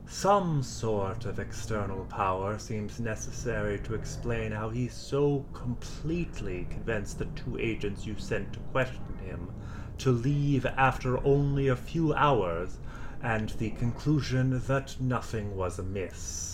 Some 0.06 0.62
sort 0.62 1.24
of 1.24 1.38
external 1.38 2.04
power 2.04 2.58
seems 2.58 3.00
necessary 3.00 3.78
to 3.84 3.94
explain 3.94 4.52
how 4.52 4.68
he 4.68 4.86
so 4.86 5.46
completely 5.54 6.66
convinced 6.68 7.20
the 7.20 7.24
two 7.24 7.56
agents 7.56 8.06
you 8.06 8.18
sent 8.18 8.52
to 8.52 8.60
question 8.60 9.16
him 9.24 9.52
to 9.96 10.10
leave 10.12 10.66
after 10.76 11.24
only 11.24 11.68
a 11.68 11.76
few 11.76 12.12
hours, 12.12 12.76
and 13.22 13.48
the 13.56 13.70
conclusion 13.70 14.60
that 14.66 15.00
nothing 15.00 15.56
was 15.56 15.78
amiss. 15.78 16.51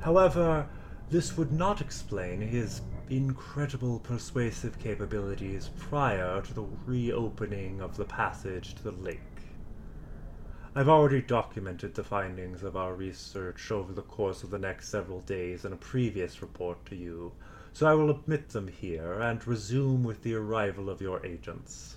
However, 0.00 0.68
this 1.10 1.36
would 1.36 1.52
not 1.52 1.80
explain 1.80 2.40
his 2.40 2.82
incredible 3.08 3.98
persuasive 3.98 4.78
capabilities 4.78 5.70
prior 5.78 6.42
to 6.42 6.54
the 6.54 6.66
reopening 6.86 7.80
of 7.80 7.96
the 7.96 8.04
passage 8.04 8.74
to 8.74 8.84
the 8.84 8.92
lake. 8.92 9.20
I've 10.74 10.88
already 10.88 11.22
documented 11.22 11.94
the 11.94 12.04
findings 12.04 12.62
of 12.62 12.76
our 12.76 12.94
research 12.94 13.70
over 13.72 13.92
the 13.92 14.02
course 14.02 14.42
of 14.42 14.50
the 14.50 14.58
next 14.58 14.90
several 14.90 15.20
days 15.22 15.64
in 15.64 15.72
a 15.72 15.76
previous 15.76 16.42
report 16.42 16.84
to 16.86 16.94
you, 16.94 17.32
so 17.72 17.86
I 17.86 17.94
will 17.94 18.10
omit 18.10 18.50
them 18.50 18.68
here 18.68 19.14
and 19.14 19.44
resume 19.46 20.04
with 20.04 20.22
the 20.22 20.34
arrival 20.34 20.88
of 20.90 21.00
your 21.00 21.24
agents. 21.24 21.96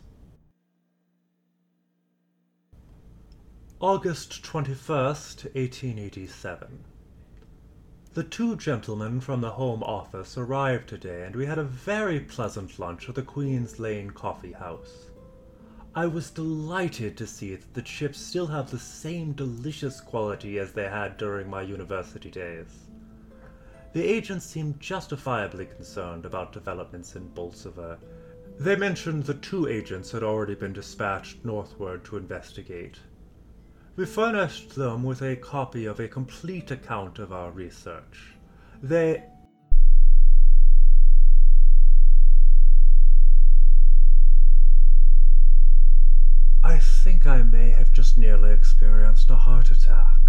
August 3.80 4.42
21st, 4.44 5.54
1887. 5.54 6.86
The 8.14 8.24
two 8.26 8.58
gentlemen 8.58 9.22
from 9.22 9.40
the 9.40 9.52
Home 9.52 9.82
Office 9.84 10.38
arrived 10.38 10.90
today, 10.90 11.24
and 11.24 11.34
we 11.34 11.46
had 11.46 11.58
a 11.58 11.64
very 11.64 12.20
pleasant 12.20 12.78
lunch 12.78 13.08
at 13.08 13.16
the 13.16 13.22
Queen's 13.22 13.80
Lane 13.80 14.12
Coffee 14.12 14.52
House. 14.52 15.12
I 15.96 16.08
was 16.08 16.30
delighted 16.30 17.16
to 17.16 17.26
see 17.26 17.56
that 17.56 17.74
the 17.74 17.82
chips 17.82 18.20
still 18.20 18.48
have 18.48 18.70
the 18.70 18.80
same 18.80 19.32
delicious 19.32 20.02
quality 20.02 20.60
as 20.60 20.74
they 20.74 20.90
had 20.90 21.16
during 21.16 21.50
my 21.50 21.62
university 21.62 22.30
days. 22.30 22.90
The 23.94 24.04
agents 24.04 24.46
seemed 24.46 24.82
justifiably 24.82 25.68
concerned 25.68 26.26
about 26.26 26.52
developments 26.52 27.16
in 27.16 27.30
Bolsover. 27.30 27.98
They 28.60 28.76
mentioned 28.76 29.24
that 29.24 29.42
two 29.42 29.70
agents 29.70 30.12
had 30.12 30.22
already 30.22 30.56
been 30.56 30.74
dispatched 30.74 31.46
northward 31.46 32.04
to 32.06 32.18
investigate. 32.18 33.00
We 33.98 34.06
furnished 34.06 34.76
them 34.76 35.04
with 35.04 35.22
a 35.22 35.36
copy 35.36 35.86
of 35.86 36.00
a 36.00 36.08
complete 36.08 36.72
account 36.72 37.20
of 37.20 37.34
our 37.34 37.52
research. 37.52 38.36
They 38.82 39.24
I 46.64 46.80
think 46.80 47.28
I 47.28 47.44
may 47.44 47.72
have 47.72 47.92
just 47.92 48.18
nearly 48.18 48.52
experienced 48.52 49.30
a 49.30 49.36
heart 49.36 49.72
attack. 49.72 50.20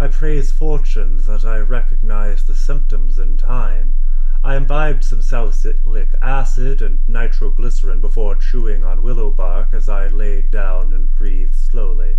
I 0.00 0.08
praise 0.08 0.50
fortune 0.50 1.18
that 1.26 1.44
I 1.44 1.58
recognized 1.58 2.46
the 2.46 2.54
symptoms 2.54 3.18
in 3.18 3.36
time. 3.36 3.94
I 4.42 4.56
imbibed 4.56 5.04
some 5.04 5.20
salicylic 5.20 6.14
acid 6.22 6.80
and 6.80 7.06
nitroglycerin 7.06 8.00
before 8.00 8.36
chewing 8.36 8.84
on 8.84 9.02
willow 9.02 9.30
bark 9.30 9.74
as 9.74 9.90
I 9.90 10.06
laid 10.06 10.50
down 10.50 10.94
and 10.94 11.14
breathed 11.14 11.54
slowly. 11.54 12.16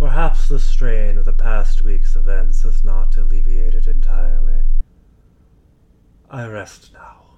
Perhaps 0.00 0.48
the 0.48 0.58
strain 0.58 1.18
of 1.18 1.26
the 1.26 1.32
past 1.34 1.82
week's 1.82 2.16
events 2.16 2.62
has 2.62 2.82
not 2.82 3.18
alleviated 3.18 3.86
entirely. 3.86 4.62
I 6.30 6.46
rest 6.46 6.94
now. 6.94 7.34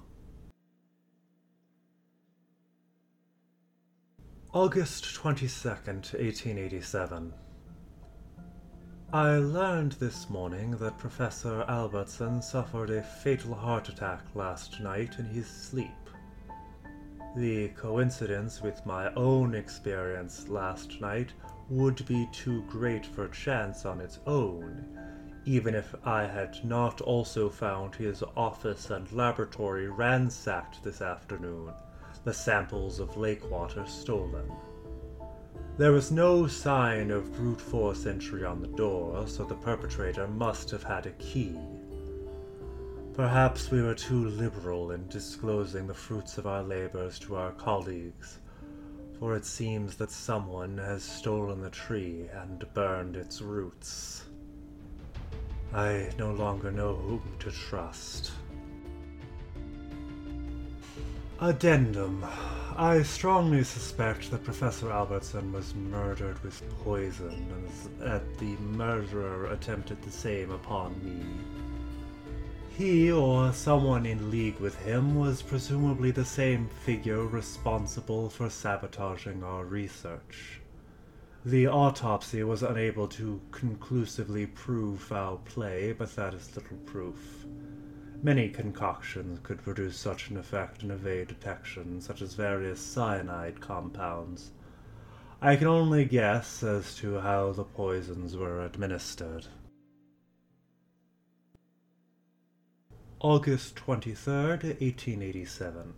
August 4.53 5.03
22nd, 5.03 6.13
1887. 6.13 7.33
I 9.11 9.37
learned 9.39 9.91
this 9.93 10.29
morning 10.29 10.71
that 10.77 10.97
Professor 10.97 11.65
Albertson 11.67 12.41
suffered 12.41 12.91
a 12.91 13.03
fatal 13.03 13.53
heart 13.53 13.89
attack 13.89 14.21
last 14.35 14.79
night 14.79 15.19
in 15.19 15.25
his 15.25 15.47
sleep. 15.47 15.89
The 17.35 17.67
coincidence 17.75 18.61
with 18.61 18.85
my 18.85 19.13
own 19.15 19.53
experience 19.53 20.47
last 20.47 21.01
night 21.01 21.33
would 21.69 22.05
be 22.05 22.27
too 22.31 22.63
great 22.63 23.05
for 23.05 23.27
chance 23.29 23.85
on 23.85 24.01
its 24.01 24.19
own, 24.27 24.85
even 25.45 25.75
if 25.75 25.95
I 26.05 26.23
had 26.25 26.63
not 26.63 27.01
also 27.01 27.49
found 27.49 27.95
his 27.95 28.23
office 28.35 28.89
and 28.89 29.11
laboratory 29.11 29.87
ransacked 29.89 30.83
this 30.83 31.01
afternoon, 31.01 31.71
the 32.23 32.33
samples 32.33 32.99
of 32.99 33.17
lake 33.17 33.49
water 33.49 33.85
stolen. 33.85 34.51
There 35.77 35.91
was 35.91 36.11
no 36.11 36.45
sign 36.47 37.09
of 37.09 37.33
brute 37.33 37.59
force 37.59 38.05
entry 38.05 38.45
on 38.45 38.61
the 38.61 38.67
door, 38.67 39.27
so 39.27 39.43
the 39.43 39.55
perpetrator 39.55 40.27
must 40.27 40.69
have 40.69 40.83
had 40.83 41.07
a 41.07 41.11
key. 41.13 41.57
Perhaps 43.15 43.71
we 43.71 43.81
were 43.81 43.95
too 43.95 44.25
liberal 44.29 44.91
in 44.91 45.07
disclosing 45.07 45.87
the 45.87 45.93
fruits 45.93 46.37
of 46.37 46.47
our 46.47 46.63
labors 46.63 47.19
to 47.19 47.35
our 47.35 47.51
colleagues, 47.51 48.39
for 49.23 49.37
it 49.37 49.45
seems 49.45 49.95
that 49.95 50.11
someone 50.11 50.77
has 50.77 51.01
stolen 51.01 51.61
the 51.61 51.69
tree 51.69 52.27
and 52.33 52.65
burned 52.73 53.15
its 53.15 53.41
roots. 53.41 54.25
I 55.73 56.09
no 56.19 56.33
longer 56.33 56.71
know 56.71 56.93
whom 56.93 57.21
to 57.39 57.49
trust. 57.49 58.31
Addendum. 61.39 62.25
I 62.75 63.01
strongly 63.03 63.63
suspect 63.63 64.29
that 64.29 64.43
Professor 64.43 64.91
Albertson 64.91 65.53
was 65.53 65.73
murdered 65.73 66.43
with 66.43 66.61
poison, 66.83 67.47
and 67.49 68.01
that 68.01 68.37
the 68.39 68.57
murderer 68.57 69.45
attempted 69.53 70.01
the 70.01 70.11
same 70.11 70.51
upon 70.51 71.01
me. 71.01 71.23
He, 72.75 73.11
or 73.11 73.53
someone 73.53 74.07
in 74.07 74.31
league 74.31 74.59
with 74.59 74.79
him, 74.79 75.13
was 75.13 75.43
presumably 75.43 76.09
the 76.09 76.25
same 76.25 76.69
figure 76.69 77.23
responsible 77.23 78.31
for 78.31 78.49
sabotaging 78.49 79.43
our 79.43 79.63
research. 79.63 80.59
The 81.45 81.67
autopsy 81.67 82.41
was 82.41 82.63
unable 82.63 83.07
to 83.09 83.39
conclusively 83.51 84.47
prove 84.47 85.01
foul 85.01 85.37
play, 85.45 85.91
but 85.91 86.15
that 86.15 86.33
is 86.33 86.55
little 86.55 86.77
proof. 86.77 87.45
Many 88.23 88.49
concoctions 88.49 89.39
could 89.43 89.61
produce 89.61 89.95
such 89.95 90.31
an 90.31 90.37
effect 90.37 90.81
and 90.81 90.91
evade 90.91 91.27
detection, 91.27 92.01
such 92.01 92.23
as 92.23 92.33
various 92.33 92.81
cyanide 92.81 93.61
compounds. 93.61 94.49
I 95.43 95.57
can 95.57 95.67
only 95.67 96.05
guess 96.05 96.63
as 96.63 96.95
to 96.95 97.19
how 97.19 97.51
the 97.51 97.65
poisons 97.65 98.35
were 98.35 98.65
administered. 98.65 99.45
August 103.23 103.77
23rd, 103.77 104.63
1887. 104.81 105.93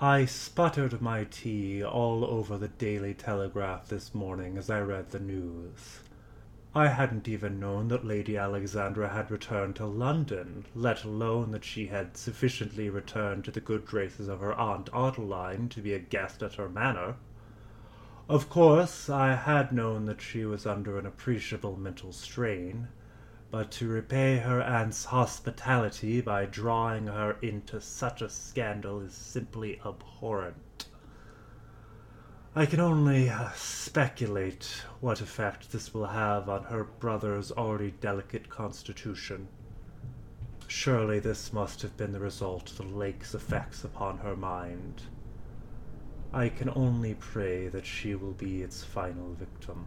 I 0.00 0.24
sputtered 0.24 1.02
my 1.02 1.24
tea 1.24 1.84
all 1.84 2.24
over 2.24 2.56
the 2.56 2.68
Daily 2.68 3.12
Telegraph 3.12 3.88
this 3.88 4.14
morning 4.14 4.56
as 4.56 4.70
I 4.70 4.80
read 4.80 5.10
the 5.10 5.20
news. 5.20 6.00
I 6.74 6.88
hadn't 6.88 7.28
even 7.28 7.60
known 7.60 7.88
that 7.88 8.02
Lady 8.02 8.38
Alexandra 8.38 9.10
had 9.10 9.30
returned 9.30 9.76
to 9.76 9.84
London, 9.84 10.64
let 10.74 11.04
alone 11.04 11.50
that 11.50 11.66
she 11.66 11.88
had 11.88 12.16
sufficiently 12.16 12.88
returned 12.88 13.44
to 13.44 13.50
the 13.50 13.60
good 13.60 13.84
graces 13.84 14.26
of 14.26 14.40
her 14.40 14.54
Aunt 14.54 14.88
Adeline 14.94 15.68
to 15.68 15.82
be 15.82 15.92
a 15.92 15.98
guest 15.98 16.42
at 16.42 16.54
her 16.54 16.70
manor. 16.70 17.16
Of 18.26 18.48
course, 18.48 19.10
I 19.10 19.34
had 19.34 19.70
known 19.70 20.06
that 20.06 20.22
she 20.22 20.46
was 20.46 20.64
under 20.64 20.98
an 20.98 21.04
appreciable 21.04 21.76
mental 21.76 22.14
strain 22.14 22.88
but 23.54 23.70
to 23.70 23.86
repay 23.86 24.38
her 24.38 24.60
aunt's 24.60 25.04
hospitality 25.04 26.20
by 26.20 26.44
drawing 26.44 27.06
her 27.06 27.36
into 27.40 27.80
such 27.80 28.20
a 28.20 28.28
scandal 28.28 28.98
is 28.98 29.14
simply 29.14 29.80
abhorrent. 29.86 30.86
I 32.56 32.66
can 32.66 32.80
only 32.80 33.28
uh, 33.28 33.52
speculate 33.54 34.82
what 35.00 35.20
effect 35.20 35.70
this 35.70 35.94
will 35.94 36.06
have 36.06 36.48
on 36.48 36.64
her 36.64 36.82
brother's 36.82 37.52
already 37.52 37.92
delicate 37.92 38.48
constitution. 38.48 39.46
Surely 40.66 41.20
this 41.20 41.52
must 41.52 41.80
have 41.82 41.96
been 41.96 42.10
the 42.10 42.18
result 42.18 42.72
of 42.72 42.78
the 42.78 42.82
lake's 42.82 43.36
effects 43.36 43.84
upon 43.84 44.18
her 44.18 44.34
mind. 44.34 45.02
I 46.32 46.48
can 46.48 46.70
only 46.70 47.14
pray 47.14 47.68
that 47.68 47.86
she 47.86 48.16
will 48.16 48.32
be 48.32 48.62
its 48.62 48.82
final 48.82 49.32
victim. 49.34 49.86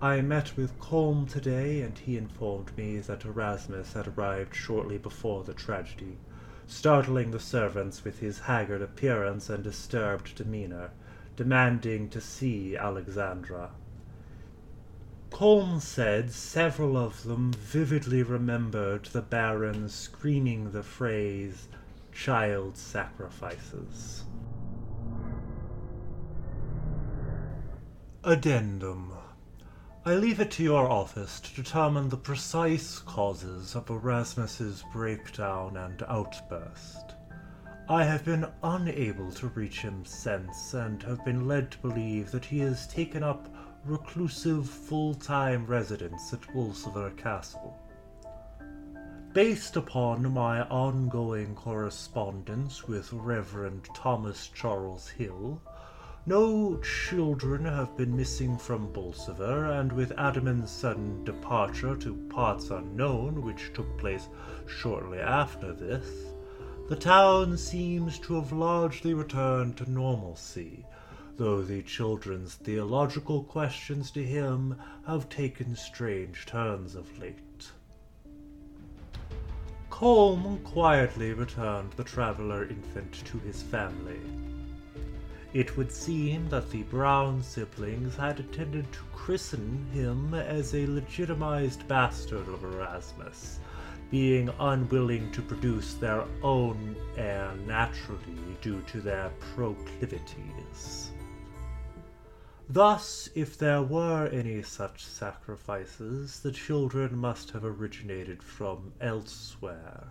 I 0.00 0.20
met 0.20 0.56
with 0.56 0.78
Colm 0.78 1.30
today, 1.30 1.80
and 1.80 1.96
he 1.96 2.16
informed 2.16 2.76
me 2.76 2.98
that 2.98 3.24
Erasmus 3.24 3.94
had 3.94 4.08
arrived 4.08 4.54
shortly 4.54 4.98
before 4.98 5.44
the 5.44 5.54
tragedy, 5.54 6.18
startling 6.66 7.30
the 7.30 7.40
servants 7.40 8.04
with 8.04 8.18
his 8.18 8.40
haggard 8.40 8.82
appearance 8.82 9.48
and 9.48 9.64
disturbed 9.64 10.34
demeanor, 10.34 10.90
demanding 11.36 12.10
to 12.10 12.20
see 12.20 12.76
Alexandra. 12.76 13.70
Colm 15.30 15.80
said 15.80 16.30
several 16.30 16.96
of 16.96 17.22
them 17.24 17.52
vividly 17.52 18.22
remembered 18.22 19.06
the 19.06 19.22
Baron 19.22 19.88
screaming 19.88 20.70
the 20.70 20.82
phrase, 20.82 21.68
child 22.12 22.76
sacrifices. 22.76 24.24
Addendum 28.22 29.12
I 30.06 30.16
leave 30.16 30.38
it 30.38 30.50
to 30.52 30.62
your 30.62 30.90
office 30.90 31.40
to 31.40 31.54
determine 31.54 32.10
the 32.10 32.18
precise 32.18 32.98
causes 32.98 33.74
of 33.74 33.88
Erasmus's 33.88 34.84
breakdown 34.92 35.78
and 35.78 36.02
outburst. 36.02 37.14
I 37.88 38.04
have 38.04 38.22
been 38.22 38.46
unable 38.62 39.32
to 39.32 39.46
reach 39.48 39.80
him 39.80 40.04
since, 40.04 40.74
and 40.74 41.02
have 41.04 41.24
been 41.24 41.48
led 41.48 41.70
to 41.70 41.78
believe 41.78 42.30
that 42.32 42.44
he 42.44 42.58
has 42.58 42.86
taken 42.86 43.22
up 43.22 43.48
reclusive 43.86 44.68
full-time 44.68 45.64
residence 45.64 46.34
at 46.34 46.52
Bolsover 46.52 47.08
Castle. 47.12 47.74
Based 49.32 49.76
upon 49.76 50.30
my 50.34 50.68
ongoing 50.68 51.54
correspondence 51.54 52.86
with 52.86 53.10
Reverend 53.10 53.88
Thomas 53.94 54.48
Charles 54.48 55.08
Hill, 55.08 55.62
no 56.26 56.78
children 56.78 57.66
have 57.66 57.94
been 57.98 58.16
missing 58.16 58.56
from 58.56 58.90
Bolsover, 58.92 59.66
and 59.78 59.92
with 59.92 60.10
Adaman's 60.16 60.70
sudden 60.70 61.22
departure 61.24 61.94
to 61.96 62.16
parts 62.30 62.70
unknown, 62.70 63.42
which 63.42 63.72
took 63.74 63.98
place 63.98 64.28
shortly 64.66 65.18
after 65.18 65.74
this, 65.74 66.32
the 66.88 66.96
town 66.96 67.58
seems 67.58 68.18
to 68.20 68.34
have 68.36 68.52
largely 68.52 69.12
returned 69.12 69.76
to 69.76 69.90
normalcy, 69.90 70.86
though 71.36 71.60
the 71.60 71.82
children's 71.82 72.54
theological 72.54 73.42
questions 73.44 74.10
to 74.10 74.24
him 74.24 74.78
have 75.06 75.28
taken 75.28 75.76
strange 75.76 76.46
turns 76.46 76.94
of 76.94 77.18
late. 77.18 77.70
Colm 79.90 80.62
quietly 80.64 81.34
returned 81.34 81.92
the 81.92 82.04
traveller 82.04 82.64
infant 82.66 83.12
to 83.26 83.38
his 83.40 83.62
family. 83.62 84.20
It 85.54 85.76
would 85.76 85.92
seem 85.92 86.48
that 86.48 86.68
the 86.70 86.82
Brown 86.82 87.40
siblings 87.40 88.16
had 88.16 88.40
intended 88.40 88.92
to 88.92 88.98
christen 89.12 89.86
him 89.92 90.34
as 90.34 90.74
a 90.74 90.84
legitimized 90.88 91.86
bastard 91.86 92.48
of 92.48 92.64
Erasmus, 92.64 93.60
being 94.10 94.50
unwilling 94.58 95.30
to 95.30 95.40
produce 95.42 95.94
their 95.94 96.24
own 96.42 96.96
heir 97.16 97.54
naturally 97.68 98.56
due 98.62 98.82
to 98.82 99.00
their 99.00 99.30
proclivities. 99.54 101.12
Thus, 102.68 103.28
if 103.36 103.56
there 103.56 103.82
were 103.82 104.26
any 104.32 104.60
such 104.62 105.04
sacrifices, 105.04 106.40
the 106.40 106.50
children 106.50 107.16
must 107.16 107.52
have 107.52 107.64
originated 107.64 108.42
from 108.42 108.92
elsewhere. 109.00 110.08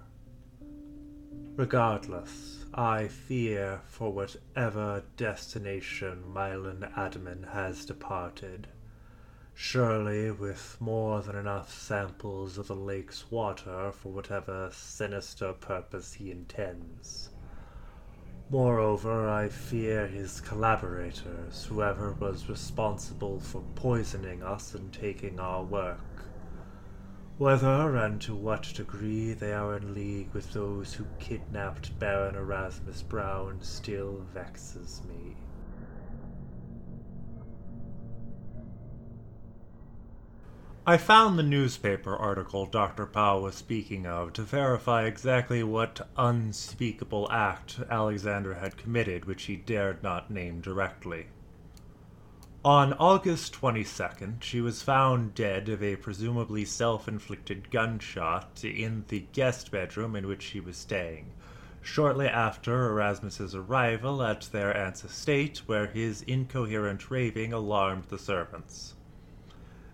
Regardless, 1.58 2.63
I 2.76 3.08
fear 3.08 3.82
for 3.86 4.12
whatever 4.12 5.04
destination 5.16 6.24
Mylan 6.34 6.92
Adaman 6.96 7.52
has 7.52 7.86
departed. 7.86 8.68
Surely 9.54 10.32
with 10.32 10.78
more 10.80 11.22
than 11.22 11.36
enough 11.36 11.72
samples 11.72 12.58
of 12.58 12.68
the 12.68 12.76
lake's 12.76 13.30
water 13.30 13.92
for 13.92 14.12
whatever 14.12 14.70
sinister 14.72 15.54
purpose 15.54 16.14
he 16.14 16.32
intends. 16.32 17.30
Moreover, 18.50 19.30
I 19.30 19.50
fear 19.50 20.08
his 20.08 20.42
collaborators, 20.42 21.66
whoever 21.66 22.16
was 22.20 22.50
responsible 22.50 23.40
for 23.40 23.64
poisoning 23.76 24.42
us 24.42 24.74
and 24.74 24.92
taking 24.92 25.40
our 25.40 25.64
work. 25.64 26.13
Whether 27.40 27.96
and 27.96 28.22
to 28.22 28.36
what 28.36 28.72
degree 28.76 29.34
they 29.34 29.54
are 29.54 29.76
in 29.76 29.96
league 29.96 30.32
with 30.34 30.54
those 30.54 30.94
who 30.94 31.06
kidnapped 31.18 31.98
Baron 31.98 32.36
Erasmus 32.36 33.02
Brown 33.02 33.58
still 33.62 34.24
vexes 34.34 35.02
me. 35.08 35.36
I 40.86 40.98
found 40.98 41.40
the 41.40 41.44
newspaper 41.44 42.16
article 42.16 42.68
Dr. 42.68 43.08
Powell 43.08 43.42
was 43.42 43.56
speaking 43.56 44.06
of 44.06 44.34
to 44.34 44.44
verify 44.44 45.06
exactly 45.06 45.64
what 45.64 46.08
unspeakable 46.18 47.28
act 47.32 47.80
Alexandra 47.90 48.60
had 48.60 48.78
committed 48.78 49.26
which 49.26 49.44
he 49.44 49.56
dared 49.56 50.04
not 50.04 50.30
name 50.30 50.62
directly. 50.62 51.28
On 52.66 52.94
August 52.94 53.60
22nd, 53.60 54.42
she 54.42 54.62
was 54.62 54.82
found 54.82 55.36
dead 55.36 55.68
of 55.68 55.84
a 55.84 55.98
presumably 55.98 56.64
self 56.64 57.10
inflicted 57.10 57.70
gunshot 57.70 58.64
in 58.64 59.04
the 59.10 59.26
guest 59.34 59.70
bedroom 59.70 60.16
in 60.16 60.28
which 60.28 60.44
she 60.44 60.62
was 60.62 60.78
staying, 60.78 61.34
shortly 61.82 62.26
after 62.26 62.88
Erasmus's 62.88 63.54
arrival 63.54 64.24
at 64.24 64.48
their 64.54 64.74
aunt's 64.78 65.04
estate, 65.04 65.64
where 65.66 65.88
his 65.88 66.22
incoherent 66.22 67.12
raving 67.12 67.52
alarmed 67.52 68.06
the 68.06 68.18
servants. 68.18 68.93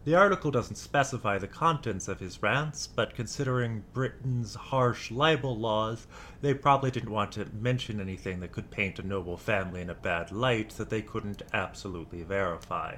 The 0.05 0.15
article 0.15 0.49
doesn't 0.49 0.77
specify 0.77 1.37
the 1.37 1.47
contents 1.47 2.07
of 2.07 2.21
his 2.21 2.41
rants, 2.41 2.87
but 2.87 3.13
considering 3.13 3.83
Britain's 3.93 4.55
harsh 4.55 5.11
libel 5.11 5.57
laws, 5.57 6.07
they 6.41 6.53
probably 6.53 6.89
didn't 6.89 7.11
want 7.11 7.33
to 7.33 7.49
mention 7.53 7.99
anything 7.99 8.39
that 8.39 8.53
could 8.53 8.71
paint 8.71 8.97
a 8.99 9.03
noble 9.03 9.35
family 9.35 9.81
in 9.81 9.89
a 9.89 9.95
bad 9.95 10.31
light 10.31 10.69
that 10.71 10.89
they 10.89 11.01
couldn't 11.01 11.43
absolutely 11.51 12.23
verify. 12.23 12.95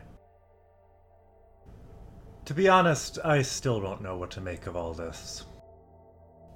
To 2.45 2.53
be 2.53 2.69
honest, 2.69 3.17
I 3.23 3.41
still 3.41 3.81
don't 3.81 4.01
know 4.01 4.17
what 4.17 4.31
to 4.31 4.41
make 4.41 4.67
of 4.67 4.75
all 4.75 4.93
this. 4.93 5.45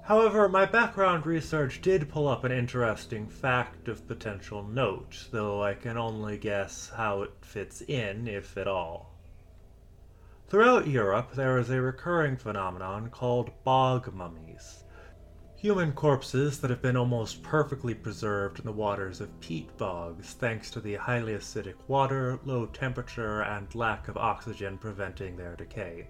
However, 0.02 0.48
my 0.48 0.64
background 0.64 1.26
research 1.26 1.82
did 1.82 2.08
pull 2.08 2.28
up 2.28 2.44
an 2.44 2.52
interesting 2.52 3.26
fact 3.26 3.88
of 3.88 4.06
potential 4.06 4.62
note, 4.62 5.26
though 5.32 5.60
I 5.60 5.74
can 5.74 5.98
only 5.98 6.38
guess 6.38 6.92
how 6.94 7.22
it 7.22 7.32
fits 7.40 7.80
in, 7.82 8.28
if 8.28 8.56
at 8.56 8.68
all. 8.68 9.15
Throughout 10.48 10.86
Europe, 10.86 11.32
there 11.32 11.58
is 11.58 11.70
a 11.70 11.82
recurring 11.82 12.36
phenomenon 12.36 13.10
called 13.10 13.50
bog 13.64 14.14
mummies. 14.14 14.84
Human 15.56 15.92
corpses 15.92 16.60
that 16.60 16.70
have 16.70 16.80
been 16.80 16.96
almost 16.96 17.42
perfectly 17.42 17.94
preserved 17.94 18.60
in 18.60 18.64
the 18.64 18.70
waters 18.70 19.20
of 19.20 19.40
peat 19.40 19.76
bogs 19.76 20.34
thanks 20.34 20.70
to 20.70 20.80
the 20.80 20.94
highly 20.94 21.32
acidic 21.32 21.74
water, 21.88 22.38
low 22.44 22.66
temperature, 22.66 23.42
and 23.42 23.74
lack 23.74 24.06
of 24.06 24.16
oxygen 24.16 24.78
preventing 24.78 25.36
their 25.36 25.56
decay. 25.56 26.06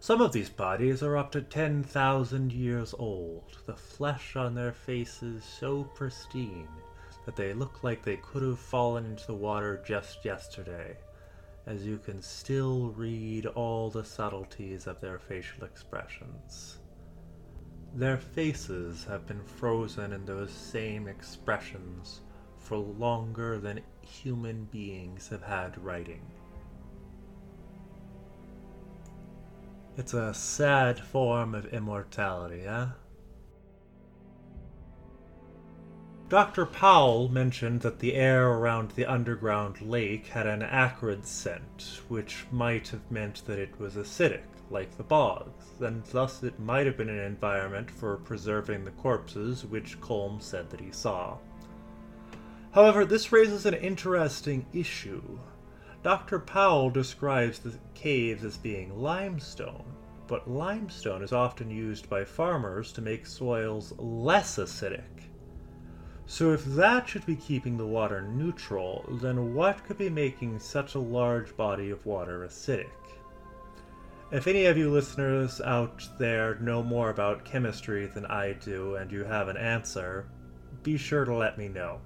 Some 0.00 0.20
of 0.20 0.32
these 0.32 0.50
bodies 0.50 1.02
are 1.02 1.16
up 1.16 1.32
to 1.32 1.40
10,000 1.40 2.52
years 2.52 2.94
old, 2.98 3.56
the 3.64 3.74
flesh 3.74 4.36
on 4.36 4.54
their 4.54 4.74
faces 4.74 5.44
so 5.44 5.84
pristine 5.84 6.68
that 7.24 7.36
they 7.36 7.54
look 7.54 7.82
like 7.82 8.02
they 8.02 8.18
could 8.18 8.42
have 8.42 8.58
fallen 8.58 9.06
into 9.06 9.26
the 9.26 9.34
water 9.34 9.82
just 9.86 10.26
yesterday 10.26 10.94
as 11.68 11.84
you 11.84 11.98
can 11.98 12.22
still 12.22 12.88
read 12.96 13.44
all 13.44 13.90
the 13.90 14.02
subtleties 14.02 14.86
of 14.86 14.98
their 15.02 15.18
facial 15.18 15.64
expressions. 15.64 16.78
Their 17.94 18.16
faces 18.16 19.04
have 19.04 19.26
been 19.26 19.42
frozen 19.42 20.14
in 20.14 20.24
those 20.24 20.50
same 20.50 21.06
expressions 21.08 22.22
for 22.56 22.78
longer 22.78 23.58
than 23.58 23.82
human 24.00 24.64
beings 24.64 25.28
have 25.28 25.42
had 25.42 25.76
writing. 25.84 26.22
It's 29.98 30.14
a 30.14 30.32
sad 30.32 30.98
form 30.98 31.54
of 31.54 31.66
immortality, 31.66 32.62
eh? 32.62 32.86
Dr. 36.28 36.66
Powell 36.66 37.30
mentioned 37.30 37.80
that 37.80 38.00
the 38.00 38.12
air 38.12 38.48
around 38.48 38.90
the 38.90 39.06
underground 39.06 39.80
lake 39.80 40.26
had 40.26 40.46
an 40.46 40.62
acrid 40.62 41.24
scent, 41.26 42.02
which 42.08 42.44
might 42.52 42.88
have 42.88 43.10
meant 43.10 43.46
that 43.46 43.58
it 43.58 43.80
was 43.80 43.94
acidic, 43.94 44.44
like 44.68 44.94
the 44.98 45.02
bogs, 45.02 45.64
and 45.80 46.04
thus 46.04 46.42
it 46.42 46.60
might 46.60 46.84
have 46.84 46.98
been 46.98 47.08
an 47.08 47.18
environment 47.18 47.90
for 47.90 48.18
preserving 48.18 48.84
the 48.84 48.90
corpses 48.90 49.64
which 49.64 49.98
Colm 50.02 50.42
said 50.42 50.68
that 50.68 50.80
he 50.80 50.92
saw. 50.92 51.38
However, 52.72 53.06
this 53.06 53.32
raises 53.32 53.64
an 53.64 53.72
interesting 53.72 54.66
issue. 54.74 55.38
Dr. 56.02 56.38
Powell 56.40 56.90
describes 56.90 57.58
the 57.58 57.72
caves 57.94 58.44
as 58.44 58.58
being 58.58 59.00
limestone, 59.00 59.96
but 60.26 60.50
limestone 60.50 61.22
is 61.22 61.32
often 61.32 61.70
used 61.70 62.10
by 62.10 62.22
farmers 62.22 62.92
to 62.92 63.00
make 63.00 63.24
soils 63.26 63.94
less 63.96 64.58
acidic. 64.58 65.17
So 66.30 66.52
if 66.52 66.62
that 66.66 67.08
should 67.08 67.24
be 67.24 67.36
keeping 67.36 67.78
the 67.78 67.86
water 67.86 68.20
neutral, 68.20 69.02
then 69.22 69.54
what 69.54 69.82
could 69.86 69.96
be 69.96 70.10
making 70.10 70.60
such 70.60 70.94
a 70.94 71.00
large 71.00 71.56
body 71.56 71.88
of 71.88 72.04
water 72.04 72.46
acidic? 72.46 72.90
If 74.30 74.46
any 74.46 74.66
of 74.66 74.76
you 74.76 74.90
listeners 74.90 75.58
out 75.62 76.06
there 76.18 76.56
know 76.56 76.82
more 76.82 77.08
about 77.08 77.46
chemistry 77.46 78.06
than 78.06 78.26
I 78.26 78.52
do 78.52 78.96
and 78.96 79.10
you 79.10 79.24
have 79.24 79.48
an 79.48 79.56
answer, 79.56 80.28
be 80.82 80.98
sure 80.98 81.24
to 81.24 81.34
let 81.34 81.56
me 81.56 81.68
know. 81.68 82.02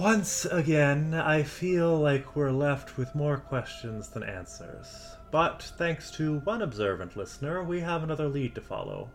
Once 0.00 0.46
again, 0.46 1.12
I 1.12 1.42
feel 1.42 2.00
like 2.00 2.34
we're 2.34 2.50
left 2.50 2.96
with 2.96 3.14
more 3.14 3.36
questions 3.36 4.08
than 4.08 4.22
answers. 4.22 4.88
But 5.30 5.62
thanks 5.76 6.10
to 6.12 6.38
one 6.40 6.62
observant 6.62 7.18
listener, 7.18 7.62
we 7.62 7.80
have 7.80 8.02
another 8.02 8.28
lead 8.28 8.54
to 8.54 8.62
follow. 8.62 9.10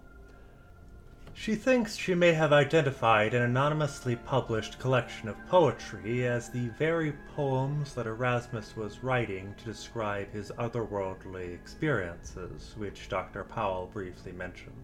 She 1.39 1.55
thinks 1.55 1.95
she 1.95 2.15
may 2.15 2.33
have 2.33 2.51
identified 2.51 3.35
an 3.35 3.43
anonymously 3.43 4.15
published 4.15 4.79
collection 4.79 5.29
of 5.29 5.47
poetry 5.47 6.27
as 6.27 6.49
the 6.49 6.69
very 6.69 7.13
poems 7.35 7.93
that 7.93 8.07
Erasmus 8.07 8.75
was 8.75 9.03
writing 9.03 9.53
to 9.59 9.65
describe 9.65 10.31
his 10.31 10.51
otherworldly 10.57 11.53
experiences, 11.53 12.73
which 12.75 13.07
Dr. 13.07 13.43
Powell 13.43 13.85
briefly 13.93 14.31
mentioned. 14.31 14.83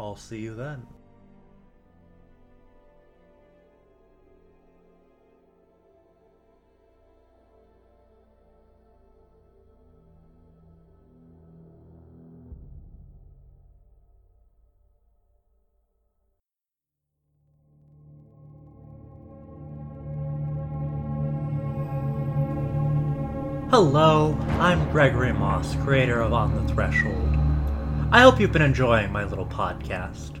I'll 0.00 0.16
see 0.16 0.40
you 0.40 0.54
then. 0.54 0.86
Hello, 23.76 24.38
I'm 24.60 24.88
Gregory 24.92 25.32
Maus, 25.32 25.74
creator 25.82 26.20
of 26.20 26.32
On 26.32 26.54
the 26.54 26.72
Threshold. 26.72 27.36
I 28.12 28.20
hope 28.20 28.38
you've 28.38 28.52
been 28.52 28.62
enjoying 28.62 29.10
my 29.10 29.24
little 29.24 29.46
podcast. 29.46 30.38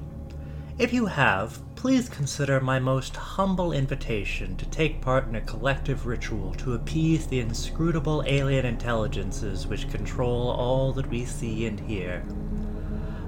If 0.78 0.92
you 0.92 1.06
have, 1.06 1.60
please 1.74 2.08
consider 2.08 2.60
my 2.60 2.78
most 2.78 3.16
humble 3.16 3.72
invitation 3.72 4.56
to 4.58 4.66
take 4.66 5.00
part 5.00 5.26
in 5.26 5.34
a 5.34 5.40
collective 5.40 6.06
ritual 6.06 6.54
to 6.54 6.74
appease 6.74 7.26
the 7.26 7.40
inscrutable 7.40 8.22
alien 8.24 8.66
intelligences 8.66 9.66
which 9.66 9.90
control 9.90 10.50
all 10.50 10.92
that 10.92 11.10
we 11.10 11.24
see 11.24 11.66
and 11.66 11.80
hear 11.80 12.24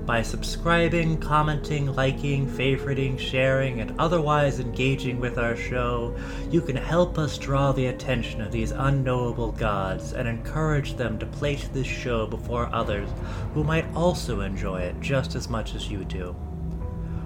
by 0.07 0.23
subscribing, 0.23 1.19
commenting, 1.19 1.93
liking, 1.95 2.47
favoriting, 2.47 3.19
sharing, 3.19 3.81
and 3.81 3.93
otherwise 3.99 4.61
engaging 4.61 5.19
with 5.19 5.37
our 5.37 5.57
show, 5.57 6.17
you 6.49 6.61
can 6.61 6.77
help 6.77 7.19
us 7.19 7.37
draw 7.37 7.73
the 7.73 7.87
attention 7.87 8.41
of 8.41 8.53
these 8.53 8.71
unknowable 8.71 9.51
gods 9.51 10.13
and 10.13 10.29
encourage 10.29 10.95
them 10.95 11.19
to 11.19 11.27
place 11.27 11.67
this 11.69 11.89
show 11.89 12.25
before 12.25 12.73
others 12.73 13.09
who 13.53 13.65
might 13.65 13.93
also 13.97 14.43
enjoy 14.43 14.81
it 14.81 14.99
just 15.01 15.35
as 15.35 15.49
much 15.49 15.75
as 15.75 15.91
you 15.91 16.05
do. 16.05 16.37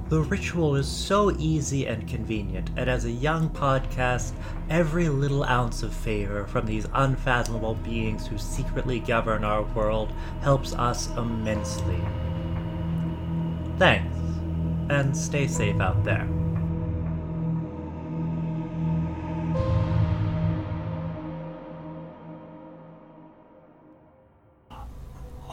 The 0.08 0.22
ritual 0.22 0.74
is 0.74 0.88
so 0.88 1.30
easy 1.38 1.86
and 1.86 2.08
convenient, 2.08 2.70
and 2.76 2.90
as 2.90 3.04
a 3.04 3.10
young 3.10 3.50
podcast, 3.50 4.32
every 4.68 5.08
little 5.08 5.44
ounce 5.44 5.84
of 5.84 5.94
favor 5.94 6.46
from 6.46 6.66
these 6.66 6.86
unfathomable 6.94 7.74
beings 7.74 8.26
who 8.26 8.38
secretly 8.38 9.00
govern 9.00 9.44
our 9.44 9.62
world 9.62 10.12
helps 10.40 10.72
us 10.72 11.10
immensely. 11.16 12.00
Thanks, 13.80 14.14
and 14.90 15.16
stay 15.16 15.46
safe 15.46 15.80
out 15.80 16.04
there. 16.04 16.28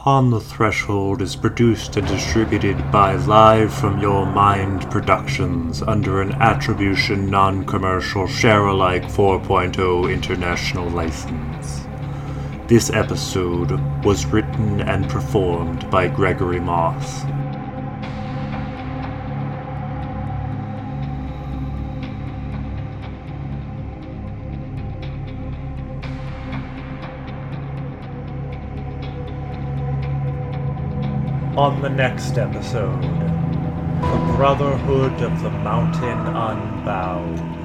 On 0.04 0.28
the 0.28 0.40
Threshold 0.40 1.22
is 1.22 1.36
produced 1.36 1.96
and 1.96 2.06
distributed 2.06 2.92
by 2.92 3.14
Live 3.14 3.72
from 3.72 3.98
Your 3.98 4.26
Mind 4.26 4.90
Productions 4.90 5.80
under 5.80 6.20
an 6.20 6.32
Attribution 6.32 7.30
Non 7.30 7.64
Commercial 7.64 8.26
Share 8.26 8.66
Alike 8.66 9.04
4.0 9.04 10.12
international 10.12 10.90
license. 10.90 11.86
This 12.66 12.90
episode 12.90 13.70
was 14.04 14.26
written 14.26 14.82
and 14.82 15.08
performed 15.08 15.90
by 15.90 16.08
Gregory 16.08 16.60
Maus. 16.60 17.24
On 31.58 31.82
the 31.82 31.88
next 31.88 32.38
episode 32.38 33.02
The 33.02 34.32
Brotherhood 34.36 35.20
of 35.20 35.42
the 35.42 35.50
Mountain 35.50 36.20
Unbowed. 36.36 37.57